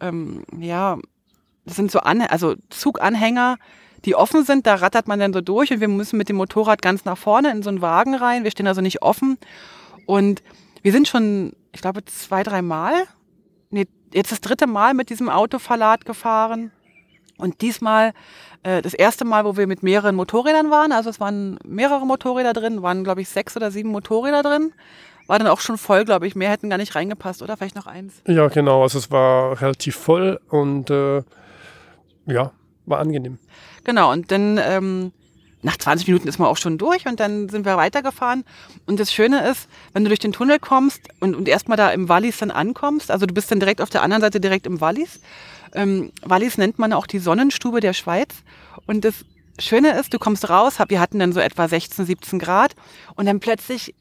ähm, 0.00 0.44
ja, 0.58 0.98
das 1.64 1.76
sind 1.76 1.90
so 1.90 2.00
An 2.00 2.22
also 2.22 2.54
Zuganhänger, 2.70 3.56
die 4.04 4.14
offen 4.14 4.44
sind. 4.44 4.66
Da 4.66 4.76
rattert 4.76 5.08
man 5.08 5.18
dann 5.18 5.32
so 5.32 5.40
durch 5.40 5.72
und 5.72 5.80
wir 5.80 5.88
müssen 5.88 6.16
mit 6.16 6.28
dem 6.28 6.36
Motorrad 6.36 6.82
ganz 6.82 7.04
nach 7.04 7.18
vorne 7.18 7.50
in 7.50 7.62
so 7.62 7.70
einen 7.70 7.82
Wagen 7.82 8.14
rein. 8.14 8.44
Wir 8.44 8.50
stehen 8.50 8.66
also 8.66 8.80
nicht 8.80 9.02
offen. 9.02 9.38
Und 10.06 10.42
wir 10.82 10.92
sind 10.92 11.08
schon, 11.08 11.52
ich 11.72 11.80
glaube, 11.80 12.04
zwei, 12.04 12.42
drei 12.44 12.62
Mal, 12.62 12.94
nee, 13.70 13.86
jetzt 14.12 14.30
das 14.30 14.40
dritte 14.40 14.66
Mal 14.66 14.94
mit 14.94 15.10
diesem 15.10 15.28
Autoverlad 15.28 16.04
gefahren. 16.04 16.70
Und 17.38 17.60
diesmal 17.60 18.12
äh, 18.62 18.82
das 18.82 18.94
erste 18.94 19.24
Mal, 19.24 19.44
wo 19.44 19.56
wir 19.56 19.66
mit 19.66 19.82
mehreren 19.82 20.16
Motorrädern 20.16 20.70
waren, 20.70 20.92
also 20.92 21.10
es 21.10 21.20
waren 21.20 21.58
mehrere 21.64 22.06
Motorräder 22.06 22.52
drin, 22.52 22.82
waren, 22.82 23.04
glaube 23.04 23.20
ich, 23.20 23.28
sechs 23.28 23.56
oder 23.56 23.70
sieben 23.70 23.90
Motorräder 23.90 24.42
drin. 24.42 24.72
War 25.26 25.38
dann 25.38 25.48
auch 25.48 25.60
schon 25.60 25.76
voll, 25.76 26.04
glaube 26.04 26.26
ich. 26.26 26.36
Mehr 26.36 26.50
hätten 26.50 26.70
gar 26.70 26.78
nicht 26.78 26.94
reingepasst, 26.94 27.42
oder? 27.42 27.56
Vielleicht 27.56 27.74
noch 27.74 27.86
eins. 27.86 28.22
Ja, 28.26 28.46
genau. 28.48 28.82
Also 28.82 28.98
es 28.98 29.10
war 29.10 29.60
relativ 29.60 29.96
voll 29.96 30.40
und 30.48 30.88
äh, 30.90 31.22
ja, 32.26 32.52
war 32.86 32.98
angenehm. 32.98 33.38
Genau, 33.84 34.12
und 34.12 34.30
dann 34.30 34.58
ähm, 34.62 35.12
nach 35.62 35.76
20 35.76 36.06
Minuten 36.06 36.28
ist 36.28 36.38
man 36.38 36.48
auch 36.48 36.56
schon 36.56 36.78
durch 36.78 37.06
und 37.06 37.18
dann 37.18 37.48
sind 37.48 37.64
wir 37.64 37.76
weitergefahren. 37.76 38.44
Und 38.86 39.00
das 39.00 39.12
Schöne 39.12 39.48
ist, 39.48 39.68
wenn 39.92 40.04
du 40.04 40.08
durch 40.08 40.20
den 40.20 40.32
Tunnel 40.32 40.58
kommst 40.58 41.00
und, 41.20 41.34
und 41.34 41.48
erstmal 41.48 41.76
da 41.76 41.90
im 41.90 42.08
Wallis 42.08 42.38
dann 42.38 42.50
ankommst, 42.50 43.10
also 43.10 43.26
du 43.26 43.34
bist 43.34 43.50
dann 43.50 43.60
direkt 43.60 43.80
auf 43.80 43.90
der 43.90 44.02
anderen 44.02 44.20
Seite 44.20 44.40
direkt 44.40 44.66
im 44.66 44.80
Wallis 44.80 45.20
ähm, 45.76 46.10
Wallis 46.22 46.58
nennt 46.58 46.78
man 46.78 46.92
auch 46.92 47.06
die 47.06 47.18
Sonnenstube 47.18 47.80
der 47.80 47.92
Schweiz. 47.92 48.34
Und 48.86 49.04
das 49.04 49.24
Schöne 49.58 49.98
ist, 49.98 50.12
du 50.12 50.18
kommst 50.18 50.48
raus, 50.48 50.78
wir 50.88 51.00
hatten 51.00 51.18
dann 51.18 51.32
so 51.32 51.40
etwa 51.40 51.68
16, 51.68 52.06
17 52.06 52.38
Grad 52.38 52.74
und 53.14 53.26
dann 53.26 53.40
plötzlich 53.40 53.94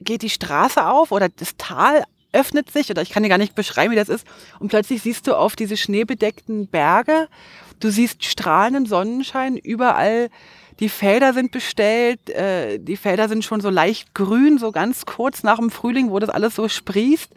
geht 0.00 0.22
die 0.22 0.30
Straße 0.30 0.86
auf 0.86 1.12
oder 1.12 1.28
das 1.28 1.56
Tal 1.56 2.04
öffnet 2.32 2.70
sich 2.70 2.90
oder 2.90 3.02
ich 3.02 3.10
kann 3.10 3.22
dir 3.22 3.28
gar 3.28 3.38
nicht 3.38 3.54
beschreiben, 3.54 3.92
wie 3.92 3.96
das 3.96 4.08
ist. 4.08 4.26
Und 4.58 4.68
plötzlich 4.68 5.02
siehst 5.02 5.26
du 5.26 5.36
auf 5.36 5.56
diese 5.56 5.76
schneebedeckten 5.76 6.68
Berge, 6.68 7.28
du 7.80 7.90
siehst 7.90 8.24
strahlenden 8.24 8.86
Sonnenschein, 8.86 9.56
überall 9.56 10.30
die 10.80 10.88
Felder 10.88 11.34
sind 11.34 11.52
bestellt, 11.52 12.30
äh, 12.30 12.78
die 12.78 12.96
Felder 12.96 13.28
sind 13.28 13.44
schon 13.44 13.60
so 13.60 13.68
leicht 13.68 14.14
grün, 14.14 14.58
so 14.58 14.72
ganz 14.72 15.04
kurz 15.04 15.42
nach 15.42 15.58
dem 15.58 15.70
Frühling, 15.70 16.10
wo 16.10 16.18
das 16.18 16.30
alles 16.30 16.54
so 16.54 16.68
sprießt. 16.68 17.30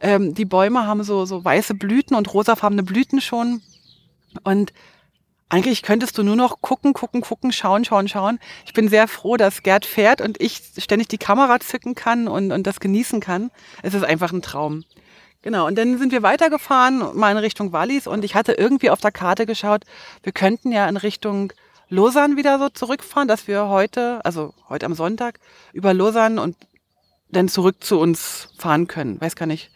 Ähm, 0.00 0.34
die 0.34 0.44
Bäume 0.44 0.86
haben 0.86 1.02
so, 1.02 1.24
so 1.24 1.44
weiße 1.44 1.74
Blüten 1.74 2.16
und 2.16 2.32
rosafarbene 2.32 2.84
Blüten 2.84 3.20
schon. 3.20 3.62
Und 4.44 4.72
eigentlich 5.48 5.82
könntest 5.82 6.18
du 6.18 6.22
nur 6.22 6.36
noch 6.36 6.60
gucken, 6.60 6.92
gucken, 6.92 7.22
gucken, 7.22 7.52
schauen, 7.52 7.84
schauen, 7.84 8.08
schauen. 8.08 8.38
Ich 8.66 8.74
bin 8.74 8.88
sehr 8.88 9.08
froh, 9.08 9.36
dass 9.36 9.62
Gerd 9.62 9.86
fährt 9.86 10.20
und 10.20 10.40
ich 10.40 10.60
ständig 10.76 11.08
die 11.08 11.18
Kamera 11.18 11.58
zücken 11.60 11.94
kann 11.94 12.28
und, 12.28 12.52
und 12.52 12.66
das 12.66 12.80
genießen 12.80 13.20
kann. 13.20 13.50
Es 13.82 13.94
ist 13.94 14.04
einfach 14.04 14.32
ein 14.32 14.42
Traum. 14.42 14.84
Genau, 15.40 15.66
und 15.66 15.78
dann 15.78 15.98
sind 15.98 16.12
wir 16.12 16.22
weitergefahren, 16.22 17.16
mal 17.16 17.30
in 17.30 17.38
Richtung 17.38 17.72
Wallis 17.72 18.06
und 18.06 18.24
ich 18.24 18.34
hatte 18.34 18.52
irgendwie 18.52 18.90
auf 18.90 19.00
der 19.00 19.12
Karte 19.12 19.46
geschaut, 19.46 19.84
wir 20.22 20.32
könnten 20.32 20.72
ja 20.72 20.88
in 20.88 20.96
Richtung 20.96 21.52
Lausanne 21.88 22.36
wieder 22.36 22.58
so 22.58 22.68
zurückfahren, 22.68 23.28
dass 23.28 23.46
wir 23.46 23.68
heute, 23.68 24.22
also 24.24 24.52
heute 24.68 24.84
am 24.84 24.94
Sonntag, 24.94 25.38
über 25.72 25.94
Lausanne 25.94 26.42
und 26.42 26.56
dann 27.30 27.48
zurück 27.48 27.76
zu 27.82 27.98
uns 27.98 28.48
fahren 28.58 28.88
können. 28.88 29.20
Weiß 29.20 29.36
gar 29.36 29.46
nicht. 29.46 29.70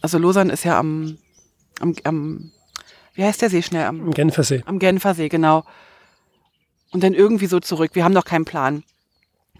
Also 0.00 0.18
Lausanne 0.18 0.52
ist 0.52 0.64
ja 0.64 0.78
am, 0.78 1.18
am, 1.80 1.94
am 2.04 2.52
wie 3.16 3.24
heißt 3.24 3.42
der 3.42 3.50
See 3.50 3.62
schnell? 3.62 3.84
Am, 3.84 4.00
am 4.00 4.10
Genfersee. 4.12 4.62
Am 4.66 4.78
Genfersee, 4.78 5.28
genau. 5.28 5.64
Und 6.92 7.02
dann 7.02 7.14
irgendwie 7.14 7.46
so 7.46 7.60
zurück. 7.60 7.90
Wir 7.94 8.04
haben 8.04 8.12
noch 8.12 8.24
keinen 8.24 8.44
Plan. 8.44 8.84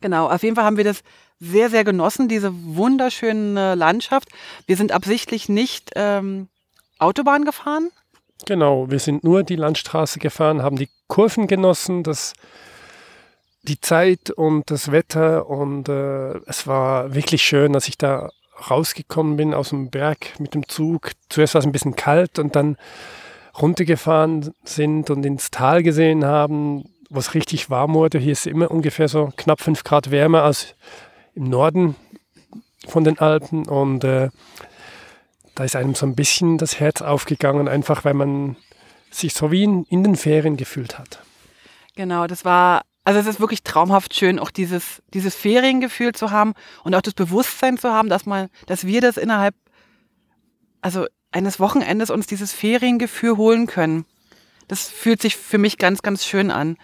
Genau, 0.01 0.31
auf 0.31 0.43
jeden 0.43 0.57
Fall 0.57 0.65
haben 0.65 0.77
wir 0.77 0.85
das 0.85 1.03
sehr, 1.41 1.69
sehr 1.71 1.85
genossen, 1.85 2.29
diese 2.29 2.53
wunderschöne 2.53 3.75
Landschaft. 3.75 4.29
Wir 4.67 4.77
sind 4.77 4.93
absichtlich 4.93 5.49
nicht 5.49 5.91
ähm, 5.97 6.49
Autobahn 6.99 7.45
gefahren. 7.45 7.91
Genau, 8.47 8.91
wir 8.91 8.99
sind 8.99 9.25
nur 9.25 9.43
die 9.43 9.57
Landstraße 9.57 10.19
gefahren, 10.19 10.63
haben 10.63 10.77
die 10.77 10.89
Kurven 11.09 11.47
genossen, 11.47 12.03
das 12.03 12.35
die 13.63 13.81
Zeit 13.81 14.31
und 14.31 14.71
das 14.71 14.93
Wetter 14.93 15.49
und 15.49 15.89
äh, 15.89 16.35
es 16.47 16.67
war 16.67 17.15
wirklich 17.15 17.43
schön, 17.43 17.73
dass 17.73 17.89
ich 17.89 17.99
da 17.99 18.31
rausgekommen 18.71 19.37
bin 19.37 19.55
aus 19.55 19.71
dem 19.71 19.91
Berg 19.91 20.39
mit 20.39 20.55
dem 20.55 20.69
Zug. 20.69 21.13
Zuerst 21.29 21.55
war 21.55 21.61
es 21.61 21.67
ein 21.67 21.73
bisschen 21.73 21.97
kalt 21.97 22.39
und 22.39 22.55
dann 22.55 22.77
runtergefahren 23.61 24.53
sind 24.65 25.11
und 25.11 25.25
ins 25.25 25.51
Tal 25.51 25.83
gesehen 25.83 26.25
haben, 26.25 26.85
wo 27.11 27.19
es 27.19 27.35
richtig 27.35 27.71
warm 27.71 27.95
wurde. 27.95 28.19
Hier 28.19 28.33
ist 28.33 28.47
immer 28.47 28.71
ungefähr 28.71 29.09
so 29.09 29.33
knapp 29.37 29.61
fünf 29.61 29.85
Grad 29.85 30.11
wärmer 30.11 30.43
als 30.43 30.75
im 31.35 31.45
Norden 31.45 31.97
von 32.87 33.05
den 33.05 33.19
Alpen 33.19 33.67
und 33.67 34.05
äh, 34.05 34.31
da 35.55 35.65
ist 35.65 35.77
einem 35.77 35.95
so 35.95 36.07
ein 36.07 36.15
bisschen 36.15 36.59
das 36.59 36.79
Herz 36.81 37.03
aufgegangen, 37.03 37.69
einfach 37.69 38.05
weil 38.05 38.15
man 38.15 38.57
sich 39.11 39.35
so 39.35 39.51
wie 39.51 39.65
in, 39.65 39.85
in 39.85 40.05
den 40.05 40.17
Ferien 40.17 40.57
gefühlt 40.57 40.99
hat. 40.99 41.21
Genau, 41.95 42.27
das 42.27 42.45
war 42.45 42.83
also 43.07 43.21
es 43.21 43.27
ist 43.27 43.39
wirklich 43.39 43.63
traumhaft 43.63 44.15
schön, 44.17 44.41
auch 44.41 44.51
dieses, 44.51 45.01
dieses 45.15 45.37
Feriengefühl 45.37 46.13
zu 46.13 46.33
haben 46.33 46.55
und 46.83 46.93
auch 46.93 47.01
das 47.01 47.15
Bewusstsein 47.15 47.79
zu 47.79 47.93
haben, 47.93 48.09
dass 48.09 48.27
man, 48.27 48.49
dass 48.67 48.85
wir 48.85 49.01
das 49.01 49.17
innerhalb, 49.17 49.55
also 50.81 51.07
eines 51.37 51.61
Wochenendes 51.61 52.09
uns 52.09 52.27
dieses 52.27 52.53
Feriengefühl 52.53 53.37
holen 53.37 53.67
können. 53.67 54.07
Das 54.69 54.89
fühlt 54.89 55.21
sich 55.21 55.37
für 55.37 55.59
mich 55.59 55.77
ganz, 55.77 56.01
ganz 56.01 56.25
schön 56.25 56.51
an. 56.51 56.79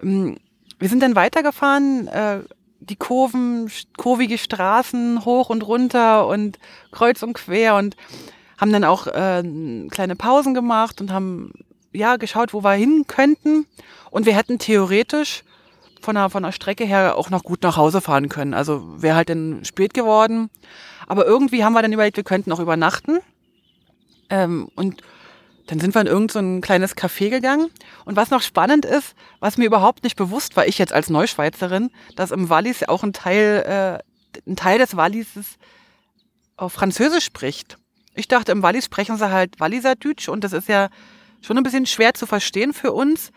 Ähm, 0.00 0.38
wir 0.78 0.88
sind 0.88 1.02
dann 1.02 1.16
weitergefahren, 1.16 2.06
äh, 2.06 2.40
die 2.78 2.96
Kurven, 2.96 3.70
kurvige 3.98 4.38
Straßen 4.38 5.24
hoch 5.24 5.50
und 5.50 5.66
runter 5.66 6.26
und 6.28 6.58
kreuz 6.92 7.22
und 7.22 7.34
quer 7.34 7.74
und 7.74 7.96
haben 8.58 8.72
dann 8.72 8.84
auch 8.84 9.08
äh, 9.08 9.42
kleine 9.90 10.16
Pausen 10.16 10.54
gemacht 10.54 11.00
und 11.00 11.12
haben 11.12 11.52
ja 11.92 12.16
geschaut, 12.16 12.54
wo 12.54 12.62
wir 12.62 12.72
hin 12.72 13.04
könnten. 13.08 13.66
Und 14.10 14.24
wir 14.24 14.36
hätten 14.36 14.58
theoretisch 14.58 15.42
von 16.00 16.14
der, 16.14 16.30
von 16.30 16.44
der 16.44 16.52
Strecke 16.52 16.84
her 16.84 17.16
auch 17.18 17.28
noch 17.28 17.42
gut 17.42 17.62
nach 17.64 17.76
Hause 17.76 18.00
fahren 18.00 18.28
können. 18.28 18.54
Also 18.54 19.02
wäre 19.02 19.16
halt 19.16 19.30
dann 19.30 19.64
spät 19.64 19.94
geworden. 19.94 20.48
Aber 21.08 21.26
irgendwie 21.26 21.64
haben 21.64 21.72
wir 21.72 21.82
dann 21.82 21.92
überlegt, 21.92 22.16
wir 22.16 22.24
könnten 22.24 22.52
auch 22.52 22.60
übernachten. 22.60 23.18
Ähm, 24.30 24.70
und 24.74 25.02
dann 25.66 25.78
sind 25.78 25.94
wir 25.94 26.00
in 26.00 26.08
irgendein 26.08 26.56
so 26.56 26.60
kleines 26.60 26.96
Café 26.96 27.30
gegangen. 27.30 27.70
Und 28.04 28.16
was 28.16 28.30
noch 28.30 28.42
spannend 28.42 28.84
ist, 28.84 29.14
was 29.38 29.56
mir 29.56 29.66
überhaupt 29.66 30.02
nicht 30.02 30.16
bewusst 30.16 30.56
war, 30.56 30.66
ich 30.66 30.78
jetzt 30.78 30.92
als 30.92 31.10
Neuschweizerin, 31.10 31.90
dass 32.16 32.32
im 32.32 32.48
Wallis 32.48 32.82
auch 32.82 33.04
ein 33.04 33.12
Teil, 33.12 34.02
äh, 34.36 34.50
ein 34.50 34.56
Teil 34.56 34.78
des 34.78 34.96
Wallis 34.96 35.28
auf 36.56 36.72
Französisch 36.72 37.24
spricht. 37.24 37.78
Ich 38.14 38.26
dachte, 38.26 38.50
im 38.50 38.62
Wallis 38.62 38.86
sprechen 38.86 39.16
sie 39.16 39.30
halt 39.30 39.60
Walliser 39.60 39.94
Deutsch 39.94 40.28
und 40.28 40.42
das 40.42 40.52
ist 40.52 40.68
ja 40.68 40.88
schon 41.40 41.56
ein 41.56 41.62
bisschen 41.62 41.86
schwer 41.86 42.14
zu 42.14 42.26
verstehen 42.26 42.72
für 42.72 42.92
uns. 42.92 43.30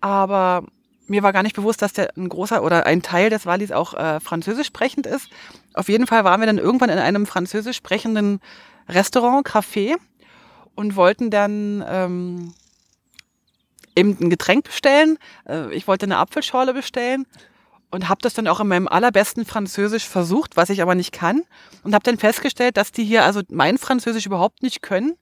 Aber 0.00 0.64
mir 1.06 1.22
war 1.22 1.32
gar 1.32 1.42
nicht 1.42 1.56
bewusst, 1.56 1.82
dass 1.82 1.92
der 1.92 2.16
ein 2.16 2.28
großer 2.28 2.62
oder 2.62 2.86
ein 2.86 3.02
Teil 3.02 3.28
des 3.28 3.44
Wallis 3.44 3.70
auch 3.70 3.94
äh, 3.94 4.18
französisch 4.20 4.68
sprechend 4.68 5.06
ist. 5.06 5.28
Auf 5.74 5.88
jeden 5.88 6.06
Fall 6.06 6.24
waren 6.24 6.40
wir 6.40 6.46
dann 6.46 6.58
irgendwann 6.58 6.90
in 6.90 6.98
einem 6.98 7.26
französisch 7.26 7.76
sprechenden 7.76 8.40
Restaurant, 8.88 9.46
Café 9.46 9.96
und 10.76 10.94
wollten 10.94 11.30
dann 11.30 11.84
ähm, 11.88 12.54
eben 13.96 14.16
ein 14.20 14.30
Getränk 14.30 14.66
bestellen. 14.66 15.18
Äh, 15.48 15.74
ich 15.74 15.88
wollte 15.88 16.06
eine 16.06 16.18
Apfelschorle 16.18 16.72
bestellen 16.72 17.26
und 17.90 18.08
habe 18.08 18.20
das 18.22 18.34
dann 18.34 18.46
auch 18.46 18.60
in 18.60 18.68
meinem 18.68 18.88
allerbesten 18.88 19.44
Französisch 19.44 20.06
versucht, 20.06 20.56
was 20.56 20.70
ich 20.70 20.82
aber 20.82 20.94
nicht 20.94 21.12
kann. 21.12 21.42
Und 21.82 21.94
habe 21.94 22.04
dann 22.04 22.18
festgestellt, 22.18 22.76
dass 22.76 22.92
die 22.92 23.04
hier 23.04 23.24
also 23.24 23.42
mein 23.50 23.78
Französisch 23.78 24.26
überhaupt 24.26 24.62
nicht 24.62 24.82
können. 24.82 25.16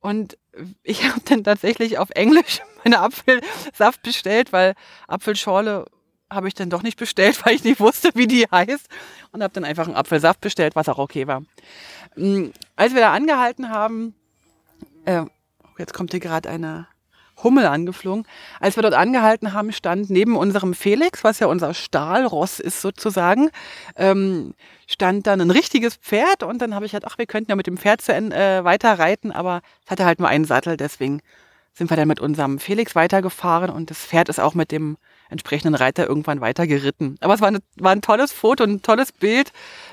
Und 0.00 0.38
ich 0.82 1.04
habe 1.08 1.20
dann 1.24 1.42
tatsächlich 1.42 1.98
auf 1.98 2.10
Englisch 2.10 2.60
meine 2.84 3.00
Apfelsaft 3.00 4.02
bestellt, 4.02 4.52
weil 4.52 4.74
Apfelschorle 5.08 5.86
habe 6.30 6.48
ich 6.48 6.54
dann 6.54 6.68
doch 6.68 6.82
nicht 6.82 6.98
bestellt, 6.98 7.42
weil 7.46 7.54
ich 7.54 7.64
nicht 7.64 7.80
wusste, 7.80 8.10
wie 8.14 8.26
die 8.26 8.46
heißt. 8.50 8.86
Und 9.32 9.42
habe 9.42 9.54
dann 9.54 9.64
einfach 9.64 9.86
einen 9.86 9.96
Apfelsaft 9.96 10.40
bestellt, 10.40 10.76
was 10.76 10.88
auch 10.88 10.98
okay 10.98 11.26
war. 11.26 11.42
Mm, 12.16 12.50
als 12.76 12.92
wir 12.92 13.00
da 13.00 13.12
angehalten 13.12 13.70
haben, 13.70 14.14
äh, 15.08 15.24
jetzt 15.78 15.94
kommt 15.94 16.10
hier 16.10 16.20
gerade 16.20 16.48
eine 16.48 16.86
Hummel 17.42 17.66
angeflogen. 17.66 18.26
Als 18.60 18.76
wir 18.76 18.82
dort 18.82 18.94
angehalten 18.94 19.52
haben, 19.52 19.72
stand 19.72 20.10
neben 20.10 20.36
unserem 20.36 20.74
Felix, 20.74 21.22
was 21.24 21.38
ja 21.38 21.46
unser 21.46 21.72
Stahlross 21.72 22.58
ist 22.58 22.80
sozusagen, 22.80 23.50
ähm, 23.96 24.54
stand 24.86 25.26
dann 25.26 25.40
ein 25.40 25.50
richtiges 25.50 25.96
Pferd 25.96 26.42
und 26.42 26.60
dann 26.60 26.74
habe 26.74 26.84
ich 26.84 26.94
halt, 26.94 27.04
ach, 27.06 27.16
wir 27.16 27.26
könnten 27.26 27.50
ja 27.50 27.56
mit 27.56 27.68
dem 27.68 27.78
Pferd 27.78 28.02
zu, 28.02 28.12
äh, 28.12 28.64
weiter 28.64 28.98
reiten, 28.98 29.30
aber 29.30 29.62
es 29.84 29.90
hatte 29.90 30.04
halt 30.04 30.18
nur 30.18 30.28
einen 30.28 30.44
Sattel, 30.44 30.76
deswegen 30.76 31.20
sind 31.72 31.90
wir 31.90 31.96
dann 31.96 32.08
mit 32.08 32.20
unserem 32.20 32.58
Felix 32.58 32.96
weitergefahren 32.96 33.70
und 33.70 33.90
das 33.90 33.98
Pferd 33.98 34.28
ist 34.28 34.40
auch 34.40 34.54
mit 34.54 34.72
dem 34.72 34.98
entsprechenden 35.28 35.74
Reiter 35.74 36.06
irgendwann 36.06 36.40
weiter 36.40 36.66
geritten. 36.66 37.16
Aber 37.20 37.34
es 37.34 37.40
war, 37.40 37.48
eine, 37.48 37.60
war 37.76 37.92
ein 37.92 38.02
tolles 38.02 38.32
Foto, 38.32 38.64
ein 38.64 38.82
tolles 38.82 39.12
Bild, 39.12 39.52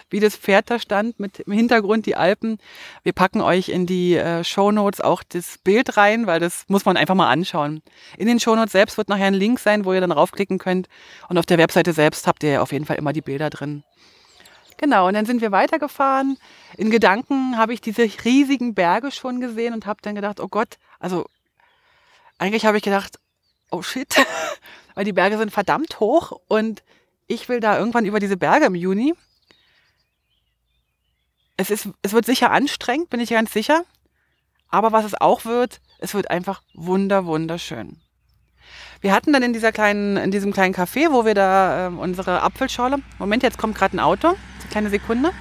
wie 0.09 0.19
das 0.19 0.35
Pferd 0.35 0.69
da 0.69 0.79
stand, 0.79 1.19
mit 1.19 1.39
im 1.39 1.53
Hintergrund 1.53 2.05
die 2.05 2.15
Alpen. 2.15 2.57
Wir 3.03 3.13
packen 3.13 3.41
euch 3.41 3.69
in 3.69 3.85
die 3.85 4.15
äh, 4.15 4.43
Shownotes 4.43 5.01
auch 5.01 5.23
das 5.23 5.57
Bild 5.57 5.97
rein, 5.97 6.27
weil 6.27 6.39
das 6.39 6.65
muss 6.67 6.85
man 6.85 6.97
einfach 6.97 7.15
mal 7.15 7.29
anschauen. 7.29 7.81
In 8.17 8.27
den 8.27 8.39
Shownotes 8.39 8.71
selbst 8.71 8.97
wird 8.97 9.09
nachher 9.09 9.27
ein 9.27 9.33
Link 9.33 9.59
sein, 9.59 9.85
wo 9.85 9.93
ihr 9.93 10.01
dann 10.01 10.11
raufklicken 10.11 10.57
könnt. 10.57 10.87
Und 11.27 11.37
auf 11.37 11.45
der 11.45 11.57
Webseite 11.57 11.93
selbst 11.93 12.27
habt 12.27 12.43
ihr 12.43 12.61
auf 12.61 12.71
jeden 12.71 12.85
Fall 12.85 12.97
immer 12.97 13.13
die 13.13 13.21
Bilder 13.21 13.49
drin. 13.49 13.83
Genau, 14.77 15.07
und 15.07 15.13
dann 15.13 15.25
sind 15.25 15.41
wir 15.41 15.51
weitergefahren. 15.51 16.37
In 16.77 16.91
Gedanken 16.91 17.57
habe 17.57 17.73
ich 17.73 17.81
diese 17.81 18.09
riesigen 18.25 18.75
Berge 18.75 19.11
schon 19.11 19.39
gesehen 19.39 19.73
und 19.73 19.85
habe 19.85 19.99
dann 20.01 20.15
gedacht, 20.15 20.39
oh 20.39 20.49
Gott, 20.49 20.77
also 20.99 21.25
eigentlich 22.37 22.65
habe 22.65 22.77
ich 22.77 22.83
gedacht, 22.83 23.19
oh 23.71 23.81
shit, 23.81 24.15
weil 24.95 25.05
die 25.05 25.13
Berge 25.13 25.37
sind 25.37 25.51
verdammt 25.51 25.99
hoch 25.99 26.31
und 26.47 26.83
ich 27.27 27.47
will 27.49 27.59
da 27.59 27.77
irgendwann 27.77 28.05
über 28.05 28.19
diese 28.19 28.37
Berge 28.37 28.65
im 28.65 28.75
Juni. 28.75 29.13
Es, 31.57 31.69
ist, 31.69 31.89
es 32.01 32.13
wird 32.13 32.25
sicher 32.25 32.51
anstrengend, 32.51 33.09
bin 33.09 33.19
ich 33.19 33.29
ganz 33.29 33.53
sicher. 33.53 33.83
Aber 34.69 34.91
was 34.91 35.05
es 35.05 35.19
auch 35.19 35.45
wird, 35.45 35.79
es 35.99 36.13
wird 36.13 36.29
einfach 36.29 36.61
wunder, 36.73 37.25
wunderschön. 37.25 38.01
Wir 39.01 39.13
hatten 39.13 39.31
dann 39.31 39.43
in 39.43 39.53
dieser 39.53 39.71
kleinen, 39.71 40.17
in 40.17 40.31
diesem 40.31 40.51
kleinen 40.51 40.73
Café, 40.73 41.11
wo 41.11 41.25
wir 41.25 41.35
da 41.35 41.87
äh, 41.87 41.89
unsere 41.91 42.41
Apfelschorle. 42.41 42.97
Moment, 43.19 43.43
jetzt 43.43 43.57
kommt 43.57 43.77
gerade 43.77 43.95
ein 43.95 43.99
Auto. 43.99 44.29
Eine 44.29 44.69
kleine 44.71 44.89
Sekunde. 44.89 45.31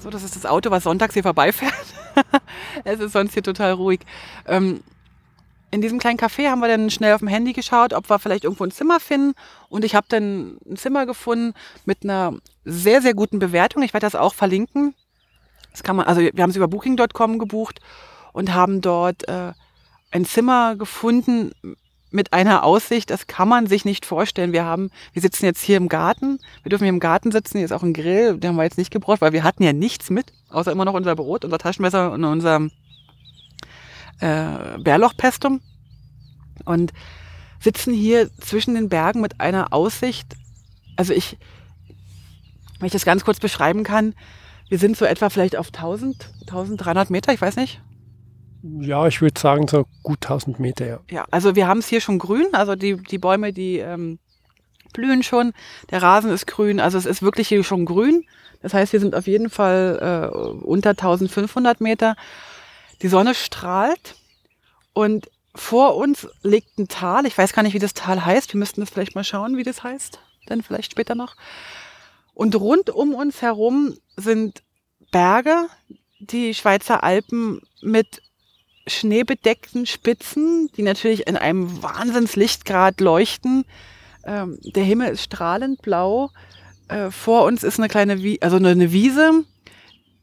So, 0.00 0.08
das 0.08 0.22
ist 0.22 0.34
das 0.34 0.46
Auto, 0.46 0.70
was 0.70 0.84
sonntags 0.84 1.12
hier 1.12 1.22
vorbeifährt. 1.22 1.74
es 2.84 3.00
ist 3.00 3.12
sonst 3.12 3.34
hier 3.34 3.42
total 3.42 3.72
ruhig. 3.72 4.00
Ähm, 4.46 4.82
in 5.70 5.82
diesem 5.82 5.98
kleinen 5.98 6.18
Café 6.18 6.48
haben 6.48 6.60
wir 6.60 6.68
dann 6.68 6.90
schnell 6.90 7.12
auf 7.12 7.20
dem 7.20 7.28
Handy 7.28 7.52
geschaut, 7.52 7.92
ob 7.92 8.08
wir 8.08 8.18
vielleicht 8.18 8.44
irgendwo 8.44 8.64
ein 8.64 8.70
Zimmer 8.70 8.98
finden. 8.98 9.34
Und 9.68 9.84
ich 9.84 9.94
habe 9.94 10.06
dann 10.08 10.58
ein 10.68 10.76
Zimmer 10.76 11.04
gefunden 11.04 11.54
mit 11.84 12.02
einer 12.02 12.34
sehr, 12.64 13.02
sehr 13.02 13.14
guten 13.14 13.38
Bewertung. 13.38 13.82
Ich 13.82 13.92
werde 13.92 14.06
das 14.06 14.14
auch 14.14 14.34
verlinken. 14.34 14.94
Das 15.70 15.82
kann 15.82 15.96
man, 15.96 16.06
also 16.06 16.22
wir 16.22 16.42
haben 16.42 16.50
es 16.50 16.56
über 16.56 16.66
Booking.com 16.66 17.38
gebucht 17.38 17.80
und 18.32 18.54
haben 18.54 18.80
dort 18.80 19.28
äh, 19.28 19.52
ein 20.10 20.24
Zimmer 20.24 20.76
gefunden 20.76 21.52
mit 22.10 22.32
einer 22.32 22.64
Aussicht, 22.64 23.10
das 23.10 23.26
kann 23.26 23.48
man 23.48 23.66
sich 23.66 23.84
nicht 23.84 24.04
vorstellen. 24.04 24.52
Wir 24.52 24.64
haben, 24.64 24.90
wir 25.12 25.22
sitzen 25.22 25.44
jetzt 25.44 25.62
hier 25.62 25.76
im 25.76 25.88
Garten. 25.88 26.38
Wir 26.62 26.70
dürfen 26.70 26.84
hier 26.84 26.92
im 26.92 27.00
Garten 27.00 27.30
sitzen. 27.30 27.58
Hier 27.58 27.64
ist 27.64 27.72
auch 27.72 27.82
ein 27.82 27.92
Grill. 27.92 28.38
Den 28.38 28.50
haben 28.50 28.56
wir 28.56 28.64
jetzt 28.64 28.78
nicht 28.78 28.90
gebraucht, 28.90 29.20
weil 29.20 29.32
wir 29.32 29.44
hatten 29.44 29.62
ja 29.62 29.72
nichts 29.72 30.10
mit, 30.10 30.32
außer 30.48 30.72
immer 30.72 30.84
noch 30.84 30.94
unser 30.94 31.14
Brot, 31.14 31.44
unser 31.44 31.58
Taschenmesser 31.58 32.12
und 32.12 32.24
unser 32.24 32.68
äh, 34.20 34.78
Bärlauchpestum. 34.78 35.60
Und 36.64 36.92
sitzen 37.60 37.94
hier 37.94 38.30
zwischen 38.38 38.74
den 38.74 38.88
Bergen 38.88 39.20
mit 39.20 39.40
einer 39.40 39.72
Aussicht. 39.72 40.34
Also 40.96 41.12
ich, 41.12 41.38
wenn 42.78 42.86
ich 42.86 42.92
das 42.92 43.04
ganz 43.04 43.24
kurz 43.24 43.38
beschreiben 43.38 43.84
kann, 43.84 44.14
wir 44.68 44.78
sind 44.78 44.96
so 44.96 45.04
etwa 45.04 45.30
vielleicht 45.30 45.56
auf 45.56 45.68
1000, 45.68 46.30
1300 46.42 47.10
Meter, 47.10 47.32
ich 47.32 47.40
weiß 47.40 47.56
nicht, 47.56 47.80
ja, 48.62 49.06
ich 49.06 49.20
würde 49.20 49.40
sagen 49.40 49.68
so 49.68 49.86
gut 50.02 50.18
1000 50.22 50.58
Meter, 50.60 50.86
ja. 50.86 51.00
Ja, 51.10 51.24
also 51.30 51.56
wir 51.56 51.66
haben 51.66 51.78
es 51.78 51.88
hier 51.88 52.00
schon 52.00 52.18
grün, 52.18 52.48
also 52.52 52.74
die, 52.74 52.96
die 52.96 53.18
Bäume, 53.18 53.52
die 53.52 53.78
ähm, 53.78 54.18
blühen 54.92 55.22
schon, 55.22 55.52
der 55.90 56.02
Rasen 56.02 56.30
ist 56.30 56.46
grün, 56.46 56.80
also 56.80 56.98
es 56.98 57.06
ist 57.06 57.22
wirklich 57.22 57.48
hier 57.48 57.64
schon 57.64 57.84
grün. 57.84 58.24
Das 58.62 58.74
heißt, 58.74 58.92
wir 58.92 59.00
sind 59.00 59.14
auf 59.14 59.26
jeden 59.26 59.48
Fall 59.48 60.30
äh, 60.32 60.36
unter 60.64 60.90
1500 60.90 61.80
Meter. 61.80 62.16
Die 63.00 63.08
Sonne 63.08 63.34
strahlt 63.34 64.16
und 64.92 65.30
vor 65.54 65.96
uns 65.96 66.28
liegt 66.42 66.78
ein 66.78 66.88
Tal. 66.88 67.26
Ich 67.26 67.36
weiß 67.36 67.52
gar 67.54 67.62
nicht, 67.62 67.74
wie 67.74 67.78
das 67.78 67.94
Tal 67.94 68.24
heißt. 68.24 68.52
Wir 68.52 68.58
müssten 68.58 68.80
das 68.80 68.90
vielleicht 68.90 69.14
mal 69.14 69.24
schauen, 69.24 69.56
wie 69.56 69.62
das 69.62 69.82
heißt. 69.82 70.20
Dann 70.46 70.62
vielleicht 70.62 70.92
später 70.92 71.14
noch. 71.14 71.36
Und 72.34 72.54
rund 72.54 72.90
um 72.90 73.14
uns 73.14 73.42
herum 73.42 73.96
sind 74.16 74.62
Berge, 75.10 75.66
die 76.20 76.54
Schweizer 76.54 77.02
Alpen 77.02 77.62
mit 77.82 78.22
schneebedeckten 78.86 79.86
Spitzen, 79.86 80.70
die 80.76 80.82
natürlich 80.82 81.26
in 81.26 81.36
einem 81.36 81.82
Wahnsinnslichtgrad 81.82 83.00
leuchten. 83.00 83.64
Ähm, 84.24 84.58
der 84.62 84.84
Himmel 84.84 85.12
ist 85.12 85.22
strahlend 85.22 85.82
blau. 85.82 86.30
Äh, 86.88 87.10
vor 87.10 87.44
uns 87.44 87.62
ist 87.62 87.78
eine 87.78 87.88
kleine, 87.88 88.22
Wie 88.22 88.42
also 88.42 88.56
eine 88.56 88.92
Wiese 88.92 89.44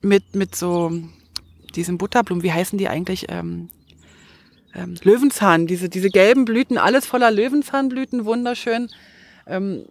mit, 0.02 0.36
mit 0.36 0.56
so 0.56 0.92
diesen 1.76 1.98
Butterblumen. 1.98 2.44
Wie 2.44 2.52
heißen 2.52 2.78
die 2.78 2.88
eigentlich? 2.88 3.28
Ähm, 3.30 3.70
ähm, 4.76 4.96
Löwenzahn, 5.02 5.66
diese, 5.68 5.90
diese 5.90 6.10
gelben 6.10 6.46
Blüten, 6.46 6.78
alles 6.78 7.06
voller 7.06 7.32
Löwenzahnblüten, 7.32 8.26
wunderschön. 8.26 8.90
Ähm, 9.48 9.86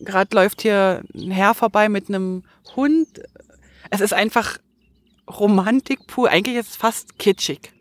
Gerade 0.00 0.34
läuft 0.34 0.62
hier 0.62 1.02
ein 1.14 1.30
Herr 1.30 1.54
vorbei 1.54 1.88
mit 1.88 2.08
einem 2.08 2.42
Hund. 2.74 3.08
Es 3.90 4.00
ist 4.00 4.12
einfach 4.12 4.58
Romantik 5.30 6.06
pur. 6.06 6.28
Eigentlich 6.28 6.56
ist 6.56 6.70
es 6.70 6.76
fast 6.76 7.18
kitschig. 7.18 7.72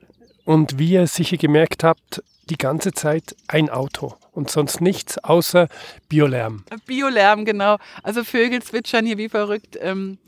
Und 0.46 0.80
wie 0.80 0.92
ihr 0.92 1.08
sicher 1.08 1.38
gemerkt 1.38 1.84
habt, 1.84 2.24
die 2.50 2.58
ganze 2.58 2.94
Zeit 2.94 3.36
ein 3.48 3.70
Auto 3.70 4.14
und 4.32 4.52
sonst 4.52 4.80
nichts 4.80 5.18
außer 5.18 5.68
Biolärm. 6.08 6.64
Biolärm, 6.86 7.46
genau. 7.46 7.78
Also 8.04 8.24
Vögel 8.24 8.62
zwitschern 8.62 9.06
hier 9.06 9.18
wie 9.18 9.30
verrückt. 9.30 9.78
Ähm, 9.82 10.20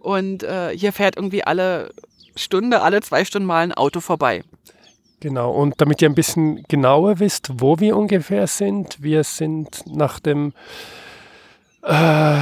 und 0.00 0.42
äh, 0.42 0.76
hier 0.76 0.92
fährt 0.92 1.16
irgendwie 1.16 1.44
alle 1.44 1.92
Stunde, 2.34 2.82
alle 2.82 3.00
zwei 3.02 3.24
Stunden 3.24 3.46
mal 3.46 3.62
ein 3.62 3.72
Auto 3.72 4.00
vorbei. 4.00 4.42
Genau, 5.20 5.52
und 5.52 5.80
damit 5.80 6.00
ihr 6.00 6.08
ein 6.08 6.14
bisschen 6.14 6.64
genauer 6.64 7.18
wisst, 7.20 7.50
wo 7.60 7.78
wir 7.78 7.96
ungefähr 7.96 8.46
sind, 8.46 9.02
wir 9.02 9.22
sind 9.22 9.82
nach 9.86 10.18
dem 10.18 10.54
äh, 11.82 12.40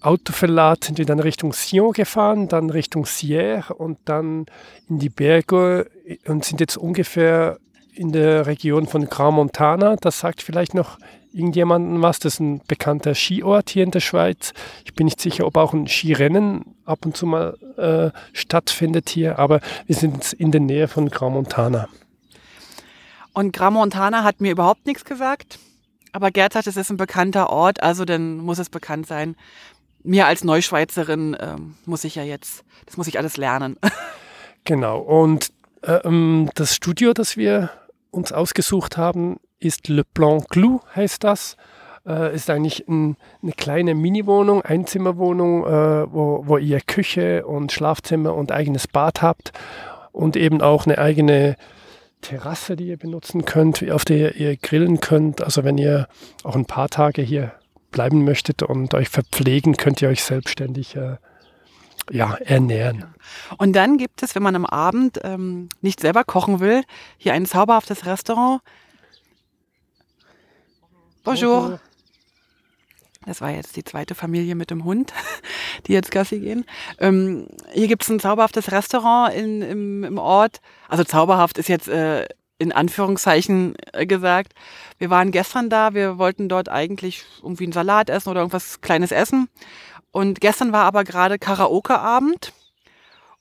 Autoverlad 0.00 0.84
sind 0.84 0.98
wir 0.98 1.06
dann 1.06 1.18
Richtung 1.18 1.52
Sion 1.52 1.92
gefahren, 1.92 2.48
dann 2.48 2.70
Richtung 2.70 3.04
Sierre 3.04 3.74
und 3.74 3.98
dann 4.04 4.46
in 4.88 4.98
die 4.98 5.08
Berge 5.08 5.90
und 6.26 6.44
sind 6.44 6.60
jetzt 6.60 6.76
ungefähr 6.76 7.58
in 7.94 8.12
der 8.12 8.46
Region 8.46 8.86
von 8.86 9.08
Grand 9.08 9.34
Montana. 9.34 9.96
Das 9.96 10.20
sagt 10.20 10.40
vielleicht 10.40 10.72
noch 10.72 10.98
irgendjemandem 11.32 12.00
was. 12.00 12.20
Das 12.20 12.34
ist 12.34 12.40
ein 12.40 12.60
bekannter 12.68 13.14
Skiort 13.14 13.70
hier 13.70 13.82
in 13.82 13.90
der 13.90 14.00
Schweiz. 14.00 14.52
Ich 14.84 14.94
bin 14.94 15.06
nicht 15.06 15.20
sicher, 15.20 15.46
ob 15.46 15.56
auch 15.56 15.72
ein 15.72 15.88
Skirennen 15.88 16.76
ab 16.84 17.04
und 17.04 17.16
zu 17.16 17.26
mal 17.26 17.56
äh, 17.76 18.16
stattfindet 18.32 19.08
hier, 19.08 19.38
aber 19.38 19.60
wir 19.86 19.96
sind 19.96 20.32
in 20.32 20.52
der 20.52 20.60
Nähe 20.60 20.86
von 20.86 21.10
Grand 21.10 21.34
Montana. 21.34 21.88
Und 23.32 23.52
Grand 23.52 23.74
Montana 23.74 24.22
hat 24.22 24.40
mir 24.40 24.52
überhaupt 24.52 24.86
nichts 24.86 25.04
gesagt. 25.04 25.58
Aber 26.12 26.30
Gerd 26.30 26.54
sagt, 26.54 26.66
es 26.66 26.76
ist 26.76 26.90
ein 26.90 26.96
bekannter 26.96 27.50
Ort, 27.50 27.82
also 27.82 28.04
dann 28.04 28.38
muss 28.38 28.58
es 28.58 28.70
bekannt 28.70 29.06
sein 29.06 29.36
mir 30.02 30.26
als 30.26 30.44
Neuschweizerin 30.44 31.36
ähm, 31.40 31.74
muss 31.84 32.04
ich 32.04 32.14
ja 32.14 32.22
jetzt, 32.22 32.64
das 32.86 32.96
muss 32.96 33.06
ich 33.06 33.18
alles 33.18 33.36
lernen. 33.36 33.76
Genau. 34.64 34.98
Und 34.98 35.50
ähm, 35.82 36.50
das 36.54 36.74
Studio, 36.74 37.14
das 37.14 37.38
wir 37.38 37.70
uns 38.10 38.32
ausgesucht 38.32 38.98
haben, 38.98 39.36
ist 39.60 39.88
Le 39.88 40.04
Plan 40.04 40.44
Clou, 40.44 40.80
heißt 40.94 41.24
das. 41.24 41.56
Äh, 42.06 42.34
ist 42.34 42.50
eigentlich 42.50 42.86
ein, 42.88 43.16
eine 43.42 43.52
kleine 43.52 43.94
Mini-Wohnung, 43.94 44.62
Einzimmerwohnung, 44.62 45.64
äh, 45.64 46.12
wo, 46.12 46.42
wo 46.46 46.58
ihr 46.58 46.80
Küche 46.80 47.46
und 47.46 47.72
Schlafzimmer 47.72 48.34
und 48.34 48.52
eigenes 48.52 48.88
Bad 48.88 49.22
habt 49.22 49.52
und 50.12 50.36
eben 50.36 50.60
auch 50.60 50.86
eine 50.86 50.98
eigene 50.98 51.56
Terrasse, 52.20 52.76
die 52.76 52.88
ihr 52.88 52.96
benutzen 52.96 53.44
könnt, 53.44 53.88
auf 53.90 54.04
der 54.04 54.36
ihr 54.36 54.56
grillen 54.56 55.00
könnt. 55.00 55.42
Also 55.42 55.64
wenn 55.64 55.78
ihr 55.78 56.08
auch 56.42 56.56
ein 56.56 56.66
paar 56.66 56.88
Tage 56.88 57.22
hier 57.22 57.52
bleiben 57.90 58.24
möchtet 58.24 58.62
und 58.62 58.94
euch 58.94 59.08
verpflegen, 59.08 59.76
könnt 59.76 60.02
ihr 60.02 60.08
euch 60.08 60.22
selbstständig 60.22 60.96
äh, 60.96 61.16
ja, 62.10 62.34
ernähren. 62.34 63.04
Und 63.58 63.74
dann 63.74 63.98
gibt 63.98 64.22
es, 64.22 64.34
wenn 64.34 64.42
man 64.42 64.56
am 64.56 64.66
Abend 64.66 65.20
ähm, 65.22 65.68
nicht 65.80 66.00
selber 66.00 66.24
kochen 66.24 66.60
will, 66.60 66.82
hier 67.16 67.34
ein 67.34 67.46
zauberhaftes 67.46 68.06
Restaurant. 68.06 68.60
Bonjour. 71.24 71.80
Das 73.26 73.42
war 73.42 73.50
jetzt 73.50 73.76
die 73.76 73.84
zweite 73.84 74.14
Familie 74.14 74.54
mit 74.54 74.70
dem 74.70 74.84
Hund, 74.84 75.12
die 75.86 75.92
jetzt 75.92 76.10
Gassi 76.10 76.38
gehen. 76.38 76.64
Ähm, 76.98 77.48
hier 77.72 77.88
gibt 77.88 78.02
es 78.02 78.08
ein 78.08 78.20
zauberhaftes 78.20 78.72
Restaurant 78.72 79.34
in, 79.34 79.60
im, 79.60 80.04
im 80.04 80.18
Ort. 80.18 80.60
Also 80.88 81.04
zauberhaft 81.04 81.58
ist 81.58 81.68
jetzt 81.68 81.88
äh, 81.88 82.26
in 82.58 82.72
Anführungszeichen 82.72 83.74
äh, 83.92 84.06
gesagt. 84.06 84.52
Wir 84.98 85.10
waren 85.10 85.30
gestern 85.30 85.70
da, 85.70 85.94
wir 85.94 86.18
wollten 86.18 86.48
dort 86.48 86.68
eigentlich 86.68 87.24
irgendwie 87.42 87.64
einen 87.64 87.72
Salat 87.72 88.10
essen 88.10 88.28
oder 88.30 88.40
irgendwas 88.40 88.80
Kleines 88.80 89.12
essen. 89.12 89.48
Und 90.10 90.40
gestern 90.40 90.72
war 90.72 90.84
aber 90.84 91.04
gerade 91.04 91.38
Karaoke-Abend 91.38 92.52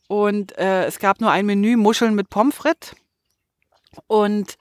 und 0.07 0.57
äh, 0.57 0.85
es 0.85 0.99
gab 0.99 1.19
nur 1.21 1.31
ein 1.31 1.45
Menü 1.45 1.75
Muscheln 1.75 2.15
mit 2.15 2.29
Pommes 2.29 2.55
frites. 2.55 2.95
Und 4.07 4.57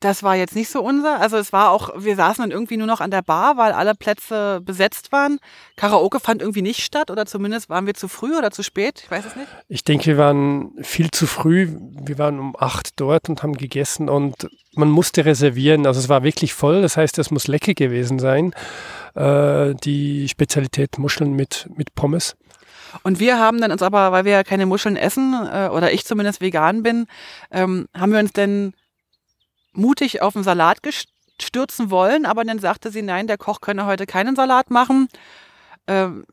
das 0.00 0.22
war 0.22 0.36
jetzt 0.36 0.54
nicht 0.54 0.70
so 0.70 0.80
unser. 0.80 1.20
Also 1.20 1.36
es 1.36 1.52
war 1.52 1.70
auch, 1.70 1.90
wir 1.96 2.14
saßen 2.14 2.42
dann 2.42 2.50
irgendwie 2.50 2.76
nur 2.76 2.86
noch 2.86 3.00
an 3.00 3.10
der 3.10 3.22
Bar, 3.22 3.56
weil 3.56 3.72
alle 3.72 3.94
Plätze 3.94 4.60
besetzt 4.62 5.10
waren. 5.10 5.38
Karaoke 5.76 6.20
fand 6.20 6.40
irgendwie 6.40 6.62
nicht 6.62 6.84
statt 6.84 7.10
oder 7.10 7.26
zumindest 7.26 7.68
waren 7.68 7.86
wir 7.86 7.94
zu 7.94 8.06
früh 8.06 8.36
oder 8.36 8.50
zu 8.50 8.62
spät. 8.62 9.02
Ich 9.04 9.10
weiß 9.10 9.26
es 9.26 9.36
nicht. 9.36 9.48
Ich 9.68 9.84
denke, 9.84 10.06
wir 10.06 10.18
waren 10.18 10.72
viel 10.82 11.10
zu 11.10 11.26
früh. 11.26 11.68
Wir 12.04 12.18
waren 12.18 12.38
um 12.38 12.56
acht 12.58 13.00
dort 13.00 13.28
und 13.28 13.42
haben 13.42 13.54
gegessen 13.54 14.08
und 14.08 14.48
man 14.74 14.88
musste 14.88 15.24
reservieren. 15.24 15.86
Also 15.86 15.98
es 15.98 16.08
war 16.08 16.22
wirklich 16.22 16.54
voll. 16.54 16.80
Das 16.80 16.96
heißt, 16.96 17.18
es 17.18 17.30
muss 17.32 17.48
lecker 17.48 17.74
gewesen 17.74 18.20
sein. 18.20 18.54
Äh, 19.14 19.74
die 19.74 20.28
Spezialität 20.28 20.98
Muscheln 20.98 21.32
mit, 21.32 21.68
mit 21.74 21.94
Pommes. 21.96 22.36
Und 23.02 23.20
wir 23.20 23.38
haben 23.38 23.60
dann 23.60 23.72
uns 23.72 23.82
aber, 23.82 24.12
weil 24.12 24.24
wir 24.24 24.32
ja 24.32 24.44
keine 24.44 24.64
Muscheln 24.64 24.96
essen, 24.96 25.34
äh, 25.52 25.68
oder 25.68 25.92
ich 25.92 26.04
zumindest 26.04 26.40
vegan 26.40 26.82
bin, 26.82 27.06
ähm, 27.50 27.86
haben 27.94 28.12
wir 28.12 28.18
uns 28.18 28.32
denn 28.32 28.72
mutig 29.78 30.22
auf 30.22 30.34
den 30.34 30.42
Salat 30.42 30.78
stürzen 31.40 31.90
wollen, 31.90 32.26
aber 32.26 32.44
dann 32.44 32.58
sagte 32.58 32.90
sie, 32.90 33.02
nein, 33.02 33.26
der 33.26 33.38
Koch 33.38 33.60
könne 33.60 33.86
heute 33.86 34.06
keinen 34.06 34.36
Salat 34.36 34.70
machen. 34.70 35.08
Ähm, 35.86 36.24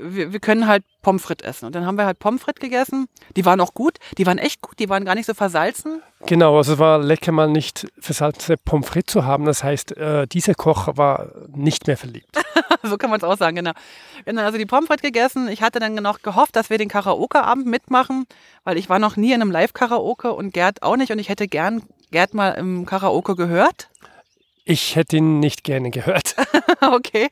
wir, 0.00 0.32
wir, 0.32 0.40
können 0.40 0.66
halt 0.66 0.84
Pommes 1.02 1.22
frites 1.22 1.46
essen. 1.46 1.66
Und 1.66 1.74
dann 1.74 1.86
haben 1.86 1.96
wir 1.96 2.06
halt 2.06 2.18
Pommes 2.18 2.42
frites 2.42 2.60
gegessen. 2.60 3.06
Die 3.36 3.44
waren 3.44 3.60
auch 3.60 3.74
gut. 3.74 3.98
Die 4.18 4.26
waren 4.26 4.38
echt 4.38 4.60
gut. 4.60 4.78
Die 4.78 4.88
waren 4.88 5.04
gar 5.04 5.14
nicht 5.14 5.26
so 5.26 5.34
versalzen. 5.34 6.02
Genau, 6.26 6.56
also 6.56 6.74
es 6.74 6.78
war 6.78 6.98
lecker 6.98 7.32
mal 7.32 7.48
nicht 7.48 7.86
versalzene 7.98 8.56
Pommes 8.56 8.88
frites 8.88 9.12
zu 9.12 9.24
haben. 9.24 9.44
Das 9.44 9.64
heißt, 9.64 9.96
äh, 9.96 10.26
dieser 10.26 10.54
Koch 10.54 10.96
war 10.96 11.32
nicht 11.54 11.86
mehr 11.86 11.96
verliebt. 11.96 12.30
so 12.82 12.96
kann 12.96 13.10
man 13.10 13.18
es 13.18 13.24
auch 13.24 13.36
sagen, 13.36 13.56
genau. 13.56 13.72
Wir 14.24 14.30
haben 14.30 14.36
dann 14.36 14.46
also 14.46 14.58
die 14.58 14.66
Pommes 14.66 14.86
frites 14.86 15.02
gegessen. 15.02 15.48
Ich 15.48 15.62
hatte 15.62 15.80
dann 15.80 15.94
noch 15.94 16.22
gehofft, 16.22 16.56
dass 16.56 16.70
wir 16.70 16.78
den 16.78 16.88
Karaoke-Abend 16.88 17.66
mitmachen, 17.66 18.26
weil 18.64 18.76
ich 18.76 18.88
war 18.88 18.98
noch 18.98 19.16
nie 19.16 19.32
in 19.32 19.40
einem 19.40 19.50
Live-Karaoke 19.50 20.32
und 20.32 20.52
Gerd 20.52 20.82
auch 20.82 20.96
nicht. 20.96 21.12
Und 21.12 21.18
ich 21.18 21.28
hätte 21.28 21.48
gern 21.48 21.82
Gerd 22.10 22.34
mal 22.34 22.50
im 22.50 22.86
Karaoke 22.86 23.36
gehört? 23.36 23.88
Ich 24.64 24.96
hätte 24.96 25.18
ihn 25.18 25.40
nicht 25.40 25.64
gerne 25.64 25.90
gehört. 25.90 26.36
okay. 26.80 27.28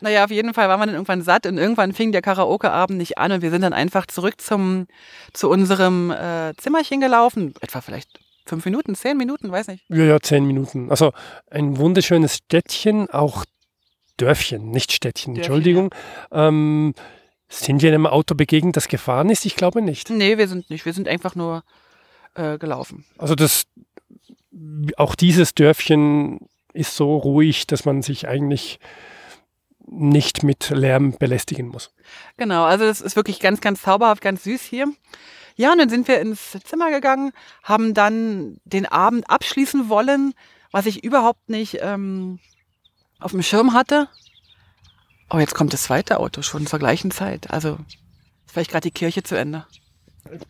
Naja, 0.00 0.24
auf 0.24 0.30
jeden 0.30 0.54
Fall 0.54 0.68
waren 0.68 0.80
wir 0.80 0.86
dann 0.86 0.94
irgendwann 0.94 1.22
satt 1.22 1.46
und 1.46 1.56
irgendwann 1.56 1.92
fing 1.92 2.12
der 2.12 2.20
Karaoke-Abend 2.20 2.98
nicht 2.98 3.16
an 3.16 3.32
und 3.32 3.42
wir 3.42 3.50
sind 3.50 3.62
dann 3.62 3.72
einfach 3.72 4.06
zurück 4.06 4.40
zum, 4.40 4.86
zu 5.32 5.48
unserem 5.48 6.10
äh, 6.10 6.52
Zimmerchen 6.56 7.00
gelaufen. 7.00 7.54
Etwa 7.60 7.80
vielleicht 7.80 8.10
fünf 8.44 8.64
Minuten, 8.64 8.94
zehn 8.94 9.16
Minuten, 9.16 9.50
weiß 9.50 9.68
nicht. 9.68 9.84
Ja, 9.88 10.04
ja, 10.04 10.20
zehn 10.20 10.44
Minuten. 10.44 10.90
Also 10.90 11.12
ein 11.50 11.78
wunderschönes 11.78 12.36
Städtchen, 12.36 13.08
auch 13.08 13.44
Dörfchen, 14.16 14.70
nicht 14.70 14.92
Städtchen, 14.92 15.34
Dörfchen, 15.34 15.54
Entschuldigung. 15.54 15.94
Ja. 16.30 16.48
Ähm, 16.48 16.94
sind 17.48 17.82
wir 17.82 17.88
in 17.88 17.94
einem 17.94 18.06
Auto 18.06 18.34
begegnet, 18.34 18.76
das 18.76 18.88
gefahren 18.88 19.30
ist? 19.30 19.46
Ich 19.46 19.56
glaube 19.56 19.80
nicht. 19.80 20.10
Nee, 20.10 20.38
wir 20.38 20.48
sind 20.48 20.70
nicht. 20.70 20.84
Wir 20.84 20.92
sind 20.92 21.08
einfach 21.08 21.34
nur 21.34 21.62
äh, 22.34 22.58
gelaufen. 22.58 23.04
Also 23.16 23.34
das 23.34 23.64
auch 24.96 25.14
dieses 25.14 25.54
Dörfchen 25.54 26.40
ist 26.72 26.96
so 26.96 27.16
ruhig, 27.16 27.66
dass 27.66 27.84
man 27.84 28.02
sich 28.02 28.28
eigentlich 28.28 28.78
nicht 29.86 30.42
mit 30.42 30.70
Lärm 30.70 31.16
belästigen 31.18 31.68
muss. 31.68 31.92
Genau, 32.36 32.64
also 32.64 32.84
es 32.84 33.00
ist 33.00 33.16
wirklich 33.16 33.40
ganz, 33.40 33.60
ganz 33.60 33.82
zauberhaft, 33.82 34.22
ganz 34.22 34.44
süß 34.44 34.62
hier. 34.62 34.86
Ja, 35.56 35.72
und 35.72 35.78
dann 35.78 35.88
sind 35.88 36.08
wir 36.08 36.20
ins 36.20 36.58
Zimmer 36.64 36.90
gegangen, 36.90 37.32
haben 37.62 37.94
dann 37.94 38.58
den 38.64 38.86
Abend 38.86 39.28
abschließen 39.30 39.88
wollen, 39.88 40.34
was 40.72 40.86
ich 40.86 41.04
überhaupt 41.04 41.48
nicht 41.48 41.78
ähm, 41.80 42.40
auf 43.20 43.30
dem 43.30 43.42
Schirm 43.42 43.72
hatte. 43.72 44.08
Oh, 45.30 45.38
jetzt 45.38 45.54
kommt 45.54 45.72
das 45.72 45.84
zweite 45.84 46.18
Auto 46.18 46.42
schon 46.42 46.66
zur 46.66 46.78
gleichen 46.78 47.10
Zeit. 47.10 47.50
Also 47.50 47.78
ist 48.46 48.52
vielleicht 48.52 48.70
gerade 48.70 48.88
die 48.88 48.94
Kirche 48.94 49.22
zu 49.22 49.36
Ende. 49.36 49.66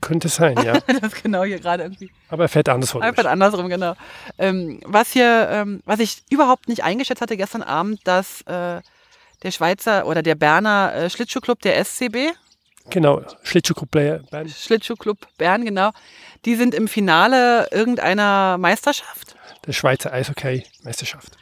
Könnte 0.01 0.29
sein, 0.29 0.57
ja. 0.63 0.79
das 1.01 1.15
genau 1.23 1.45
hier 1.45 1.59
gerade 1.59 1.83
irgendwie. 1.83 2.11
Aber 2.29 2.45
er 2.45 2.49
fährt 2.49 2.69
andersrum. 2.69 3.03
Er 3.03 3.15
fährt 3.15 3.27
andersrum, 3.27 3.69
genau. 3.69 3.95
Ähm, 4.39 4.81
was 4.85 5.13
hier, 5.13 5.49
ähm, 5.51 5.83
was 5.85 6.01
ich 6.01 6.23
überhaupt 6.31 6.69
nicht 6.69 6.85
eingeschätzt 6.85 7.21
hatte 7.21 7.37
gestern 7.37 7.63
Abend, 7.63 8.01
dass 8.05 8.43
äh, 8.43 8.81
der 9.43 9.51
Schweizer 9.51 10.07
oder 10.07 10.23
der 10.23 10.35
Berner 10.35 10.95
äh, 10.95 11.11
Schlittschuhclub 11.11 11.61
der 11.61 11.85
SCB. 11.85 12.33
Genau, 12.91 13.23
Schlittschuhclub 13.43 13.91
Bern. 13.91 14.49
Schlittschuhclub 14.49 15.19
Bern, 15.39 15.65
genau. 15.65 15.91
Die 16.45 16.55
sind 16.55 16.75
im 16.75 16.89
Finale 16.89 17.69
irgendeiner 17.71 18.59
Meisterschaft. 18.59 19.37
Der 19.67 19.73
Schweizer 19.73 20.13
Eishockey-Meisterschaft. 20.13 21.37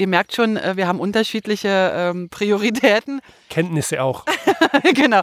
Ihr 0.00 0.06
merkt 0.06 0.34
schon, 0.34 0.56
äh, 0.56 0.76
wir 0.76 0.86
haben 0.86 1.00
unterschiedliche 1.00 1.92
ähm, 1.94 2.28
Prioritäten. 2.28 3.20
Kenntnisse 3.50 4.00
auch. 4.00 4.24
genau. 4.94 5.22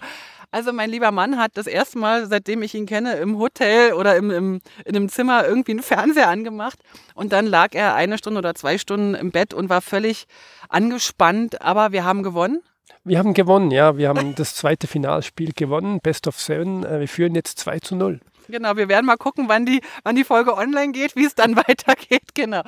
Also 0.56 0.72
mein 0.72 0.89
lieber 0.89 1.12
Mann 1.12 1.38
hat 1.38 1.52
das 1.56 1.68
erste 1.68 1.98
Mal, 1.98 2.28
seitdem 2.28 2.62
ich 2.62 2.74
ihn 2.76 2.86
kenne, 2.86 3.15
im 3.15 3.38
Hotel 3.38 3.91
oder 3.91 4.15
im, 4.15 4.32
im, 4.32 4.62
in 4.86 4.96
einem 4.96 5.10
Zimmer 5.10 5.46
irgendwie 5.46 5.74
einen 5.74 5.84
Fernseher 5.84 6.30
angemacht. 6.30 6.80
Und 7.13 7.34
dann 7.34 7.46
lag 7.46 7.76
er 7.76 7.94
eine 7.94 8.18
Stunde 8.18 8.38
oder 8.38 8.56
zwei 8.56 8.78
Stunden 8.78 9.15
im 9.15 9.32
Bett 9.32 9.54
und 9.54 9.68
war 9.68 9.82
völlig 9.82 10.28
angespannt. 10.70 11.62
Aber 11.62 11.91
wir 11.91 12.06
haben 12.06 12.24
gewonnen. 12.24 12.62
Wir 13.04 13.20
haben 13.20 13.34
gewonnen, 13.34 13.70
ja. 13.70 13.98
Wir 13.98 14.08
haben 14.08 14.34
das 14.36 14.56
zweite 14.56 14.88
Finalspiel 14.88 15.52
gewonnen, 15.54 16.00
Best 16.00 16.26
of 16.26 16.39
Seven. 16.39 16.86
Äh, 16.86 17.02
wir 17.02 17.10
führen 17.10 17.36
jetzt 17.36 17.60
2 17.60 17.80
zu 17.80 17.98
0. 17.98 18.22
Genau, 18.47 18.75
wir 18.75 18.88
werden 18.88 19.05
mal 19.05 19.17
gucken, 19.17 19.45
wann 19.47 19.65
die, 19.65 19.81
wann 20.03 20.15
die 20.15 20.23
Folge 20.23 20.55
online 20.55 20.91
geht, 20.91 21.15
wie 21.15 21.25
es 21.25 21.36
dann 21.36 21.55
weitergeht. 21.67 22.34
Genau. 22.34 22.62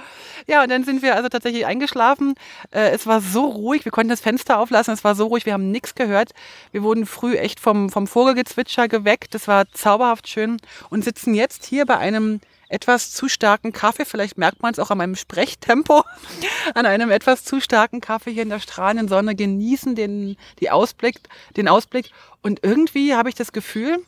Ja, 0.48 0.64
und 0.64 0.70
dann 0.70 0.84
sind 0.84 1.02
wir 1.02 1.16
also 1.16 1.30
tatsächlich 1.30 1.66
eingeschlafen. 1.66 2.36
Äh, 2.72 2.90
es 2.92 3.06
war 3.06 3.22
so 3.22 3.46
ruhig, 3.46 3.86
wir 3.86 3.92
konnten 3.92 4.10
das 4.10 4.22
Fenster 4.22 4.60
auflassen, 4.60 4.94
es 4.94 5.04
war 5.04 5.16
so 5.16 5.28
ruhig, 5.28 5.46
wir 5.46 5.54
haben 5.54 5.72
nichts 5.72 5.96
gehört. 5.96 6.32
Wir 6.72 6.84
wurden 6.84 7.06
früh 7.06 7.38
echt 7.38 7.60
vom, 7.60 7.90
vom 7.90 8.08
Vogelgezwitscher 8.08 8.88
geweckt. 8.88 9.34
Das 9.34 9.48
war 9.48 9.72
zauberhaft 9.72 10.28
schön 10.28 10.58
und 10.90 11.04
sitzen 11.04 11.34
jetzt 11.34 11.66
hier 11.66 11.86
bei 11.86 11.98
einem 11.98 12.40
etwas 12.70 13.12
zu 13.12 13.30
starken 13.30 13.72
Kaffee. 13.72 14.06
Vielleicht 14.06 14.38
merkt 14.38 14.62
man 14.62 14.74
es 14.74 14.80
auch 14.80 14.92
an 14.92 14.98
meinem 14.98 15.16
Sprechtempo. 15.16 16.04
An 16.74 16.86
einem 16.86 17.12
etwas 17.12 17.44
zu 17.44 17.62
starken 17.62 18.02
Kaffee 18.02 18.32
hier 18.32 18.44
in 18.44 18.50
der 18.50 18.60
strahlenden 18.60 19.08
Sonne 19.08 19.36
genießen 19.36 19.96
den, 19.96 20.38
die 20.60 20.70
Ausblick, 20.70 21.20
den 21.56 21.68
Ausblick. 21.68 22.12
Und 22.42 22.64
irgendwie 22.64 23.16
habe 23.16 23.30
ich 23.30 23.36
das 23.36 23.52
Gefühl, 23.52 24.04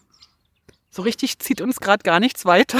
so 0.90 1.02
richtig 1.02 1.40
zieht 1.40 1.62
uns 1.62 1.80
gerade 1.80 2.04
gar 2.04 2.20
nichts 2.20 2.46
weiter. 2.46 2.80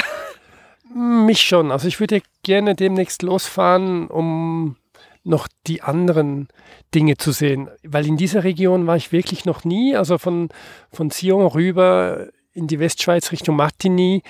Mich 0.94 1.42
schon. 1.42 1.72
Also 1.72 1.88
ich 1.88 2.00
würde 2.00 2.22
gerne 2.44 2.76
demnächst 2.76 3.22
losfahren, 3.22 4.08
um 4.08 4.76
noch 5.24 5.48
die 5.68 5.82
anderen 5.82 6.48
Dinge 6.96 7.18
zu 7.18 7.32
sehen. 7.32 7.70
Weil 7.84 8.08
in 8.08 8.18
dieser 8.18 8.44
Region 8.44 8.88
war 8.88 8.96
ich 8.96 9.12
wirklich 9.12 9.46
noch 9.46 9.64
nie. 9.64 9.96
Also 9.96 10.18
von, 10.18 10.50
von 10.92 11.12
Sion 11.12 11.46
rüber 11.46 12.28
in 12.54 12.68
die 12.68 12.80
Westschweiz 12.80 13.32
Richtung 13.32 13.56
Martigny, 13.56 14.24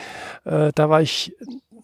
äh, 0.44 0.72
da 0.76 0.89
war 0.89 1.02
ich 1.02 1.34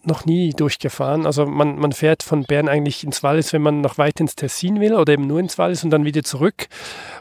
noch 0.06 0.24
nie 0.24 0.50
durchgefahren. 0.50 1.26
Also 1.26 1.46
man, 1.46 1.78
man 1.78 1.92
fährt 1.92 2.22
von 2.22 2.44
Bern 2.44 2.68
eigentlich 2.68 3.04
ins 3.04 3.22
Wallis, 3.22 3.52
wenn 3.52 3.62
man 3.62 3.80
noch 3.80 3.98
weit 3.98 4.20
ins 4.20 4.36
Tessin 4.36 4.80
will 4.80 4.94
oder 4.94 5.12
eben 5.12 5.26
nur 5.26 5.40
ins 5.40 5.58
Wallis 5.58 5.84
und 5.84 5.90
dann 5.90 6.04
wieder 6.04 6.22
zurück. 6.22 6.68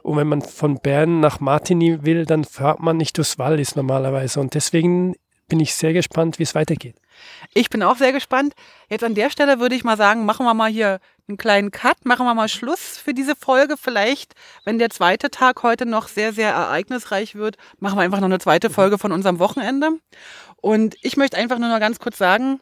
Und 0.04 0.18
wenn 0.18 0.28
man 0.28 0.42
von 0.42 0.80
Bern 0.80 1.20
nach 1.20 1.40
Martigny 1.40 2.06
will, 2.06 2.26
dann 2.26 2.44
fährt 2.44 2.80
man 2.80 2.98
nicht 2.98 3.18
durchs 3.18 3.40
Wallis 3.40 3.76
normalerweise. 3.76 4.40
Und 4.40 4.54
deswegen 4.54 5.16
bin 5.48 5.60
ich 5.60 5.76
sehr 5.76 5.94
gespannt, 5.94 6.40
wie 6.40 6.44
es 6.44 6.56
weitergeht. 6.56 6.96
Ich 7.54 7.70
bin 7.70 7.84
auch 7.84 7.98
sehr 7.98 8.12
gespannt. 8.12 8.54
Jetzt 8.90 9.04
an 9.04 9.16
der 9.16 9.30
Stelle 9.30 9.60
würde 9.60 9.76
ich 9.76 9.84
mal 9.84 9.98
sagen, 9.98 10.26
machen 10.26 10.46
wir 10.46 10.54
mal 10.54 10.70
hier 10.70 11.00
einen 11.28 11.38
kleinen 11.38 11.72
Cut, 11.72 12.06
machen 12.06 12.26
wir 12.26 12.34
mal 12.34 12.50
Schluss 12.50 12.98
für 12.98 13.14
diese 13.14 13.36
Folge. 13.36 13.78
Vielleicht, 13.78 14.34
wenn 14.64 14.80
der 14.80 14.90
zweite 14.90 15.30
Tag 15.30 15.64
heute 15.64 15.86
noch 15.86 16.08
sehr, 16.08 16.34
sehr 16.34 16.52
ereignisreich 16.52 17.36
wird, 17.36 17.58
machen 17.80 17.98
wir 17.98 18.04
einfach 18.04 18.20
noch 18.20 18.26
eine 18.26 18.40
zweite 18.40 18.70
Folge 18.70 18.98
von 18.98 19.12
unserem 19.12 19.40
Wochenende. 19.40 19.92
Und 20.58 20.96
ich 21.02 21.18
möchte 21.18 21.38
einfach 21.38 21.60
nur 21.60 21.70
noch 21.70 21.80
ganz 21.80 22.00
kurz 22.00 22.18
sagen, 22.18 22.60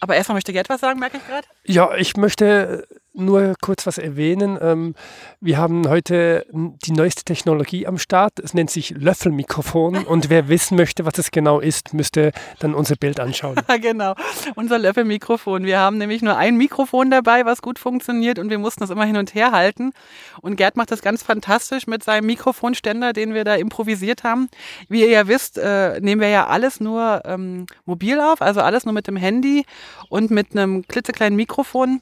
aber 0.00 0.16
erstmal 0.16 0.36
möchte 0.36 0.52
Gerd 0.52 0.68
was 0.68 0.80
sagen, 0.80 0.98
merke 0.98 1.18
ich 1.18 1.26
gerade. 1.26 1.46
Ja, 1.64 1.94
ich 1.94 2.16
möchte 2.16 2.86
nur 3.12 3.54
kurz 3.60 3.86
was 3.86 3.98
erwähnen. 3.98 4.58
Ähm, 4.60 4.94
wir 5.40 5.58
haben 5.58 5.88
heute 5.88 6.46
die 6.52 6.92
neueste 6.92 7.24
Technologie 7.24 7.86
am 7.86 7.98
Start. 7.98 8.38
Es 8.38 8.54
nennt 8.54 8.70
sich 8.70 8.90
Löffelmikrofon. 8.90 10.04
Und 10.06 10.30
wer 10.30 10.48
wissen 10.48 10.76
möchte, 10.76 11.04
was 11.04 11.18
es 11.18 11.30
genau 11.30 11.60
ist, 11.60 11.92
müsste 11.94 12.32
dann 12.58 12.74
unser 12.74 12.96
Bild 12.96 13.20
anschauen. 13.20 13.56
genau, 13.80 14.14
unser 14.54 14.78
Löffelmikrofon. 14.78 15.64
Wir 15.64 15.78
haben 15.78 15.98
nämlich 15.98 16.22
nur 16.22 16.36
ein 16.36 16.56
Mikrofon 16.56 17.10
dabei, 17.10 17.44
was 17.44 17.62
gut 17.62 17.78
funktioniert 17.78 18.38
und 18.38 18.50
wir 18.50 18.58
mussten 18.58 18.80
das 18.80 18.90
immer 18.90 19.04
hin 19.04 19.16
und 19.16 19.34
her 19.34 19.52
halten. 19.52 19.92
Und 20.40 20.56
Gerd 20.56 20.76
macht 20.76 20.90
das 20.90 21.02
ganz 21.02 21.22
fantastisch 21.22 21.86
mit 21.86 22.02
seinem 22.02 22.26
Mikrofonständer, 22.26 23.12
den 23.12 23.34
wir 23.34 23.44
da 23.44 23.54
improvisiert 23.54 24.24
haben. 24.24 24.48
Wie 24.88 25.00
ihr 25.00 25.10
ja 25.10 25.26
wisst, 25.26 25.58
äh, 25.58 26.00
nehmen 26.00 26.20
wir 26.20 26.28
ja 26.28 26.46
alles 26.46 26.80
nur 26.80 27.22
ähm, 27.24 27.66
mobil 27.84 28.20
auf, 28.20 28.42
also 28.42 28.60
alles 28.60 28.84
nur 28.84 28.94
mit 28.94 29.06
dem 29.06 29.16
Handy 29.16 29.64
und 30.08 30.30
mit 30.30 30.52
einem 30.52 30.86
klitzekleinen 30.86 31.36
Mikrofon. 31.36 32.00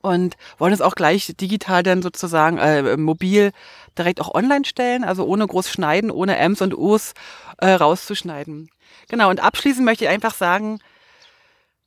Und 0.00 0.36
wollen 0.58 0.72
es 0.72 0.80
auch 0.80 0.94
gleich 0.94 1.34
digital 1.40 1.82
dann 1.82 2.02
sozusagen 2.02 2.58
äh, 2.58 2.96
mobil 2.96 3.52
direkt 3.96 4.20
auch 4.20 4.34
online 4.34 4.64
stellen, 4.64 5.04
also 5.04 5.24
ohne 5.24 5.46
groß 5.46 5.68
schneiden, 5.70 6.10
ohne 6.10 6.36
Ms 6.36 6.62
und 6.62 6.74
Us 6.74 7.14
äh, 7.58 7.70
rauszuschneiden. 7.70 8.70
Genau, 9.08 9.30
und 9.30 9.40
abschließend 9.40 9.84
möchte 9.84 10.04
ich 10.04 10.10
einfach 10.10 10.34
sagen, 10.34 10.80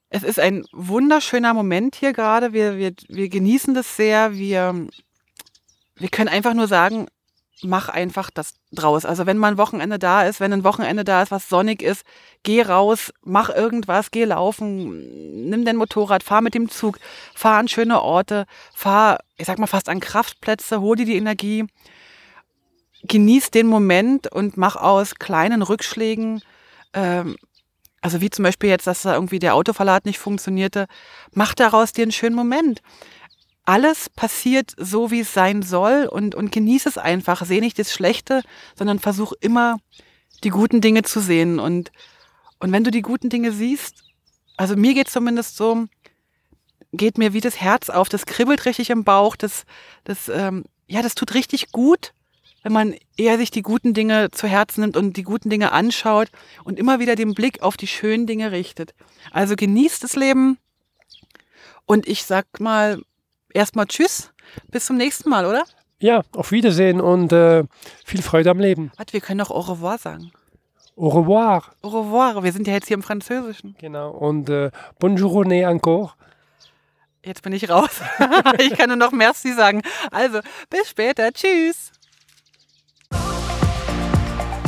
es 0.10 0.24
ist 0.24 0.40
ein 0.40 0.66
wunderschöner 0.72 1.54
Moment 1.54 1.96
hier 1.96 2.14
gerade. 2.14 2.54
Wir, 2.54 2.78
wir, 2.78 2.94
wir 3.10 3.30
genießen 3.30 3.74
das 3.74 3.98
sehr. 3.98 4.34
Wir, 4.34 4.88
wir 5.96 6.10
können 6.10 6.30
einfach 6.30 6.54
nur 6.54 6.68
sagen, 6.68 7.08
mach 7.64 7.90
einfach 7.90 8.30
das 8.30 8.56
draus. 8.72 9.06
Also 9.06 9.26
wenn 9.26 9.38
mal 9.38 9.54
ein 9.54 9.58
Wochenende 9.58 9.98
da 10.00 10.24
ist, 10.24 10.40
wenn 10.40 10.54
ein 10.54 10.64
Wochenende 10.64 11.04
da 11.04 11.24
ist, 11.24 11.32
was 11.32 11.50
sonnig 11.50 11.82
ist, 11.82 12.04
geh 12.44 12.62
raus, 12.62 13.12
mach 13.24 13.50
irgendwas, 13.50 14.12
geh 14.12 14.26
laufen, 14.26 15.50
nimm 15.50 15.66
dein 15.66 15.76
Motorrad, 15.76 16.24
fahr 16.24 16.42
mit 16.42 16.54
dem 16.54 16.70
Zug, 16.70 17.00
fahr 17.34 17.58
an 17.58 17.68
schöne 17.68 18.02
Orte, 18.02 18.46
fahr, 18.74 19.20
ich 19.38 19.48
sag 19.48 19.60
mal 19.60 19.68
fast 19.68 19.90
an 19.90 20.00
Kraftplätze, 20.00 20.82
hol 20.82 20.96
dir 20.96 21.06
die 21.06 21.18
Energie, 21.18 21.66
genieß 23.04 23.52
den 23.52 23.68
Moment 23.68 24.32
und 24.32 24.58
mach 24.58 24.76
aus 24.76 25.16
kleinen 25.16 25.62
Rückschlägen, 25.62 26.42
ähm, 26.94 27.38
also 28.02 28.22
wie 28.22 28.30
zum 28.30 28.44
Beispiel 28.44 28.70
jetzt, 28.70 28.88
dass 28.88 29.02
da 29.02 29.16
irgendwie 29.16 29.40
der 29.40 29.56
Autoverlad 29.56 30.06
nicht 30.06 30.20
funktionierte, 30.20 30.88
mach 31.34 31.56
daraus 31.56 31.94
dir 31.94 32.04
einen 32.04 32.12
schönen 32.12 32.36
Moment 32.36 32.82
alles 33.68 34.10
passiert 34.10 34.72
so, 34.78 35.12
wie 35.12 35.20
es 35.20 35.34
sein 35.34 35.62
soll 35.62 36.08
und, 36.10 36.36
und 36.36 36.54
genieße 36.54 36.88
es 36.88 36.98
einfach. 36.98 37.46
Sehe 37.46 37.60
nicht 37.60 37.78
das 37.78 37.92
Schlechte, 37.92 38.42
sondern 38.76 38.98
versuch 38.98 39.34
immer 39.42 39.78
die 40.46 40.50
guten 40.50 40.80
Dinge 40.80 41.04
zu 41.04 41.20
sehen. 41.20 41.60
Und, 41.60 41.92
und 42.60 42.72
wenn 42.72 42.86
du 42.86 42.92
die 42.92 43.02
guten 43.02 43.28
Dinge 43.28 43.52
siehst, 43.52 44.06
also 44.56 44.78
mir 44.78 44.94
geht 44.94 45.10
zumindest 45.10 45.58
so, 45.58 45.86
geht 46.94 47.18
mir 47.18 47.34
wie 47.34 47.42
das 47.42 47.60
Herz 47.60 47.90
auf, 47.90 48.08
das 48.08 48.26
kribbelt 48.26 48.66
richtig 48.66 48.90
im 48.90 49.04
Bauch, 49.04 49.36
das, 49.36 49.66
das, 50.06 50.30
ähm, 50.30 50.64
ja, 50.88 51.02
das 51.02 51.14
tut 51.14 51.34
richtig 51.34 51.74
gut, 51.74 52.14
wenn 52.64 52.72
man 52.72 52.96
eher 53.18 53.38
sich 53.38 53.52
die 53.52 53.64
guten 53.64 53.94
Dinge 53.94 54.32
zu 54.32 54.48
Herzen 54.48 54.80
nimmt 54.80 54.96
und 54.96 55.18
die 55.18 55.24
guten 55.24 55.50
Dinge 55.50 55.74
anschaut 55.74 56.30
und 56.64 56.80
immer 56.80 57.02
wieder 57.02 57.18
den 57.18 57.34
Blick 57.34 57.62
auf 57.62 57.76
die 57.76 57.88
schönen 57.88 58.28
Dinge 58.28 58.54
richtet. 58.54 58.94
Also 59.32 59.58
genießt 59.58 60.06
das 60.06 60.16
Leben 60.16 60.58
und 61.86 62.08
ich 62.08 62.24
sag 62.24 62.62
mal, 62.62 63.02
erstmal 63.58 63.88
Tschüss. 63.88 64.32
Bis 64.72 64.86
zum 64.86 64.98
nächsten 64.98 65.30
Mal, 65.30 65.46
oder? 65.46 65.64
Ja, 66.00 66.22
auf 66.36 66.52
Wiedersehen 66.52 67.02
und 67.02 67.34
äh, 67.34 67.64
viel 68.06 68.22
Freude 68.22 68.52
am 68.52 68.60
Leben. 68.60 68.92
Warte, 68.98 69.14
wir 69.14 69.22
können 69.22 69.42
auch 69.42 69.50
Au 69.50 69.60
revoir 69.60 69.98
sagen. 69.98 70.32
Au 70.96 71.10
revoir. 71.10 71.64
Au 71.82 71.90
revoir. 71.90 72.44
Wir 72.44 72.52
sind 72.52 72.68
ja 72.68 72.74
jetzt 72.74 72.88
hier 72.88 72.96
im 72.96 73.04
Französischen. 73.04 73.76
Genau. 73.80 74.12
Und 74.12 74.50
äh, 74.50 74.72
bonjourne 75.00 75.68
encore. 75.68 76.14
Jetzt 77.24 77.42
bin 77.42 77.54
ich 77.54 77.70
raus. 77.70 78.02
ich 78.60 78.78
kann 78.78 78.90
nur 78.90 78.98
noch 78.98 79.12
Merci 79.12 79.54
sagen. 79.54 79.82
Also, 80.12 80.40
bis 80.70 80.90
später. 80.90 81.32
Tschüss. 81.32 81.92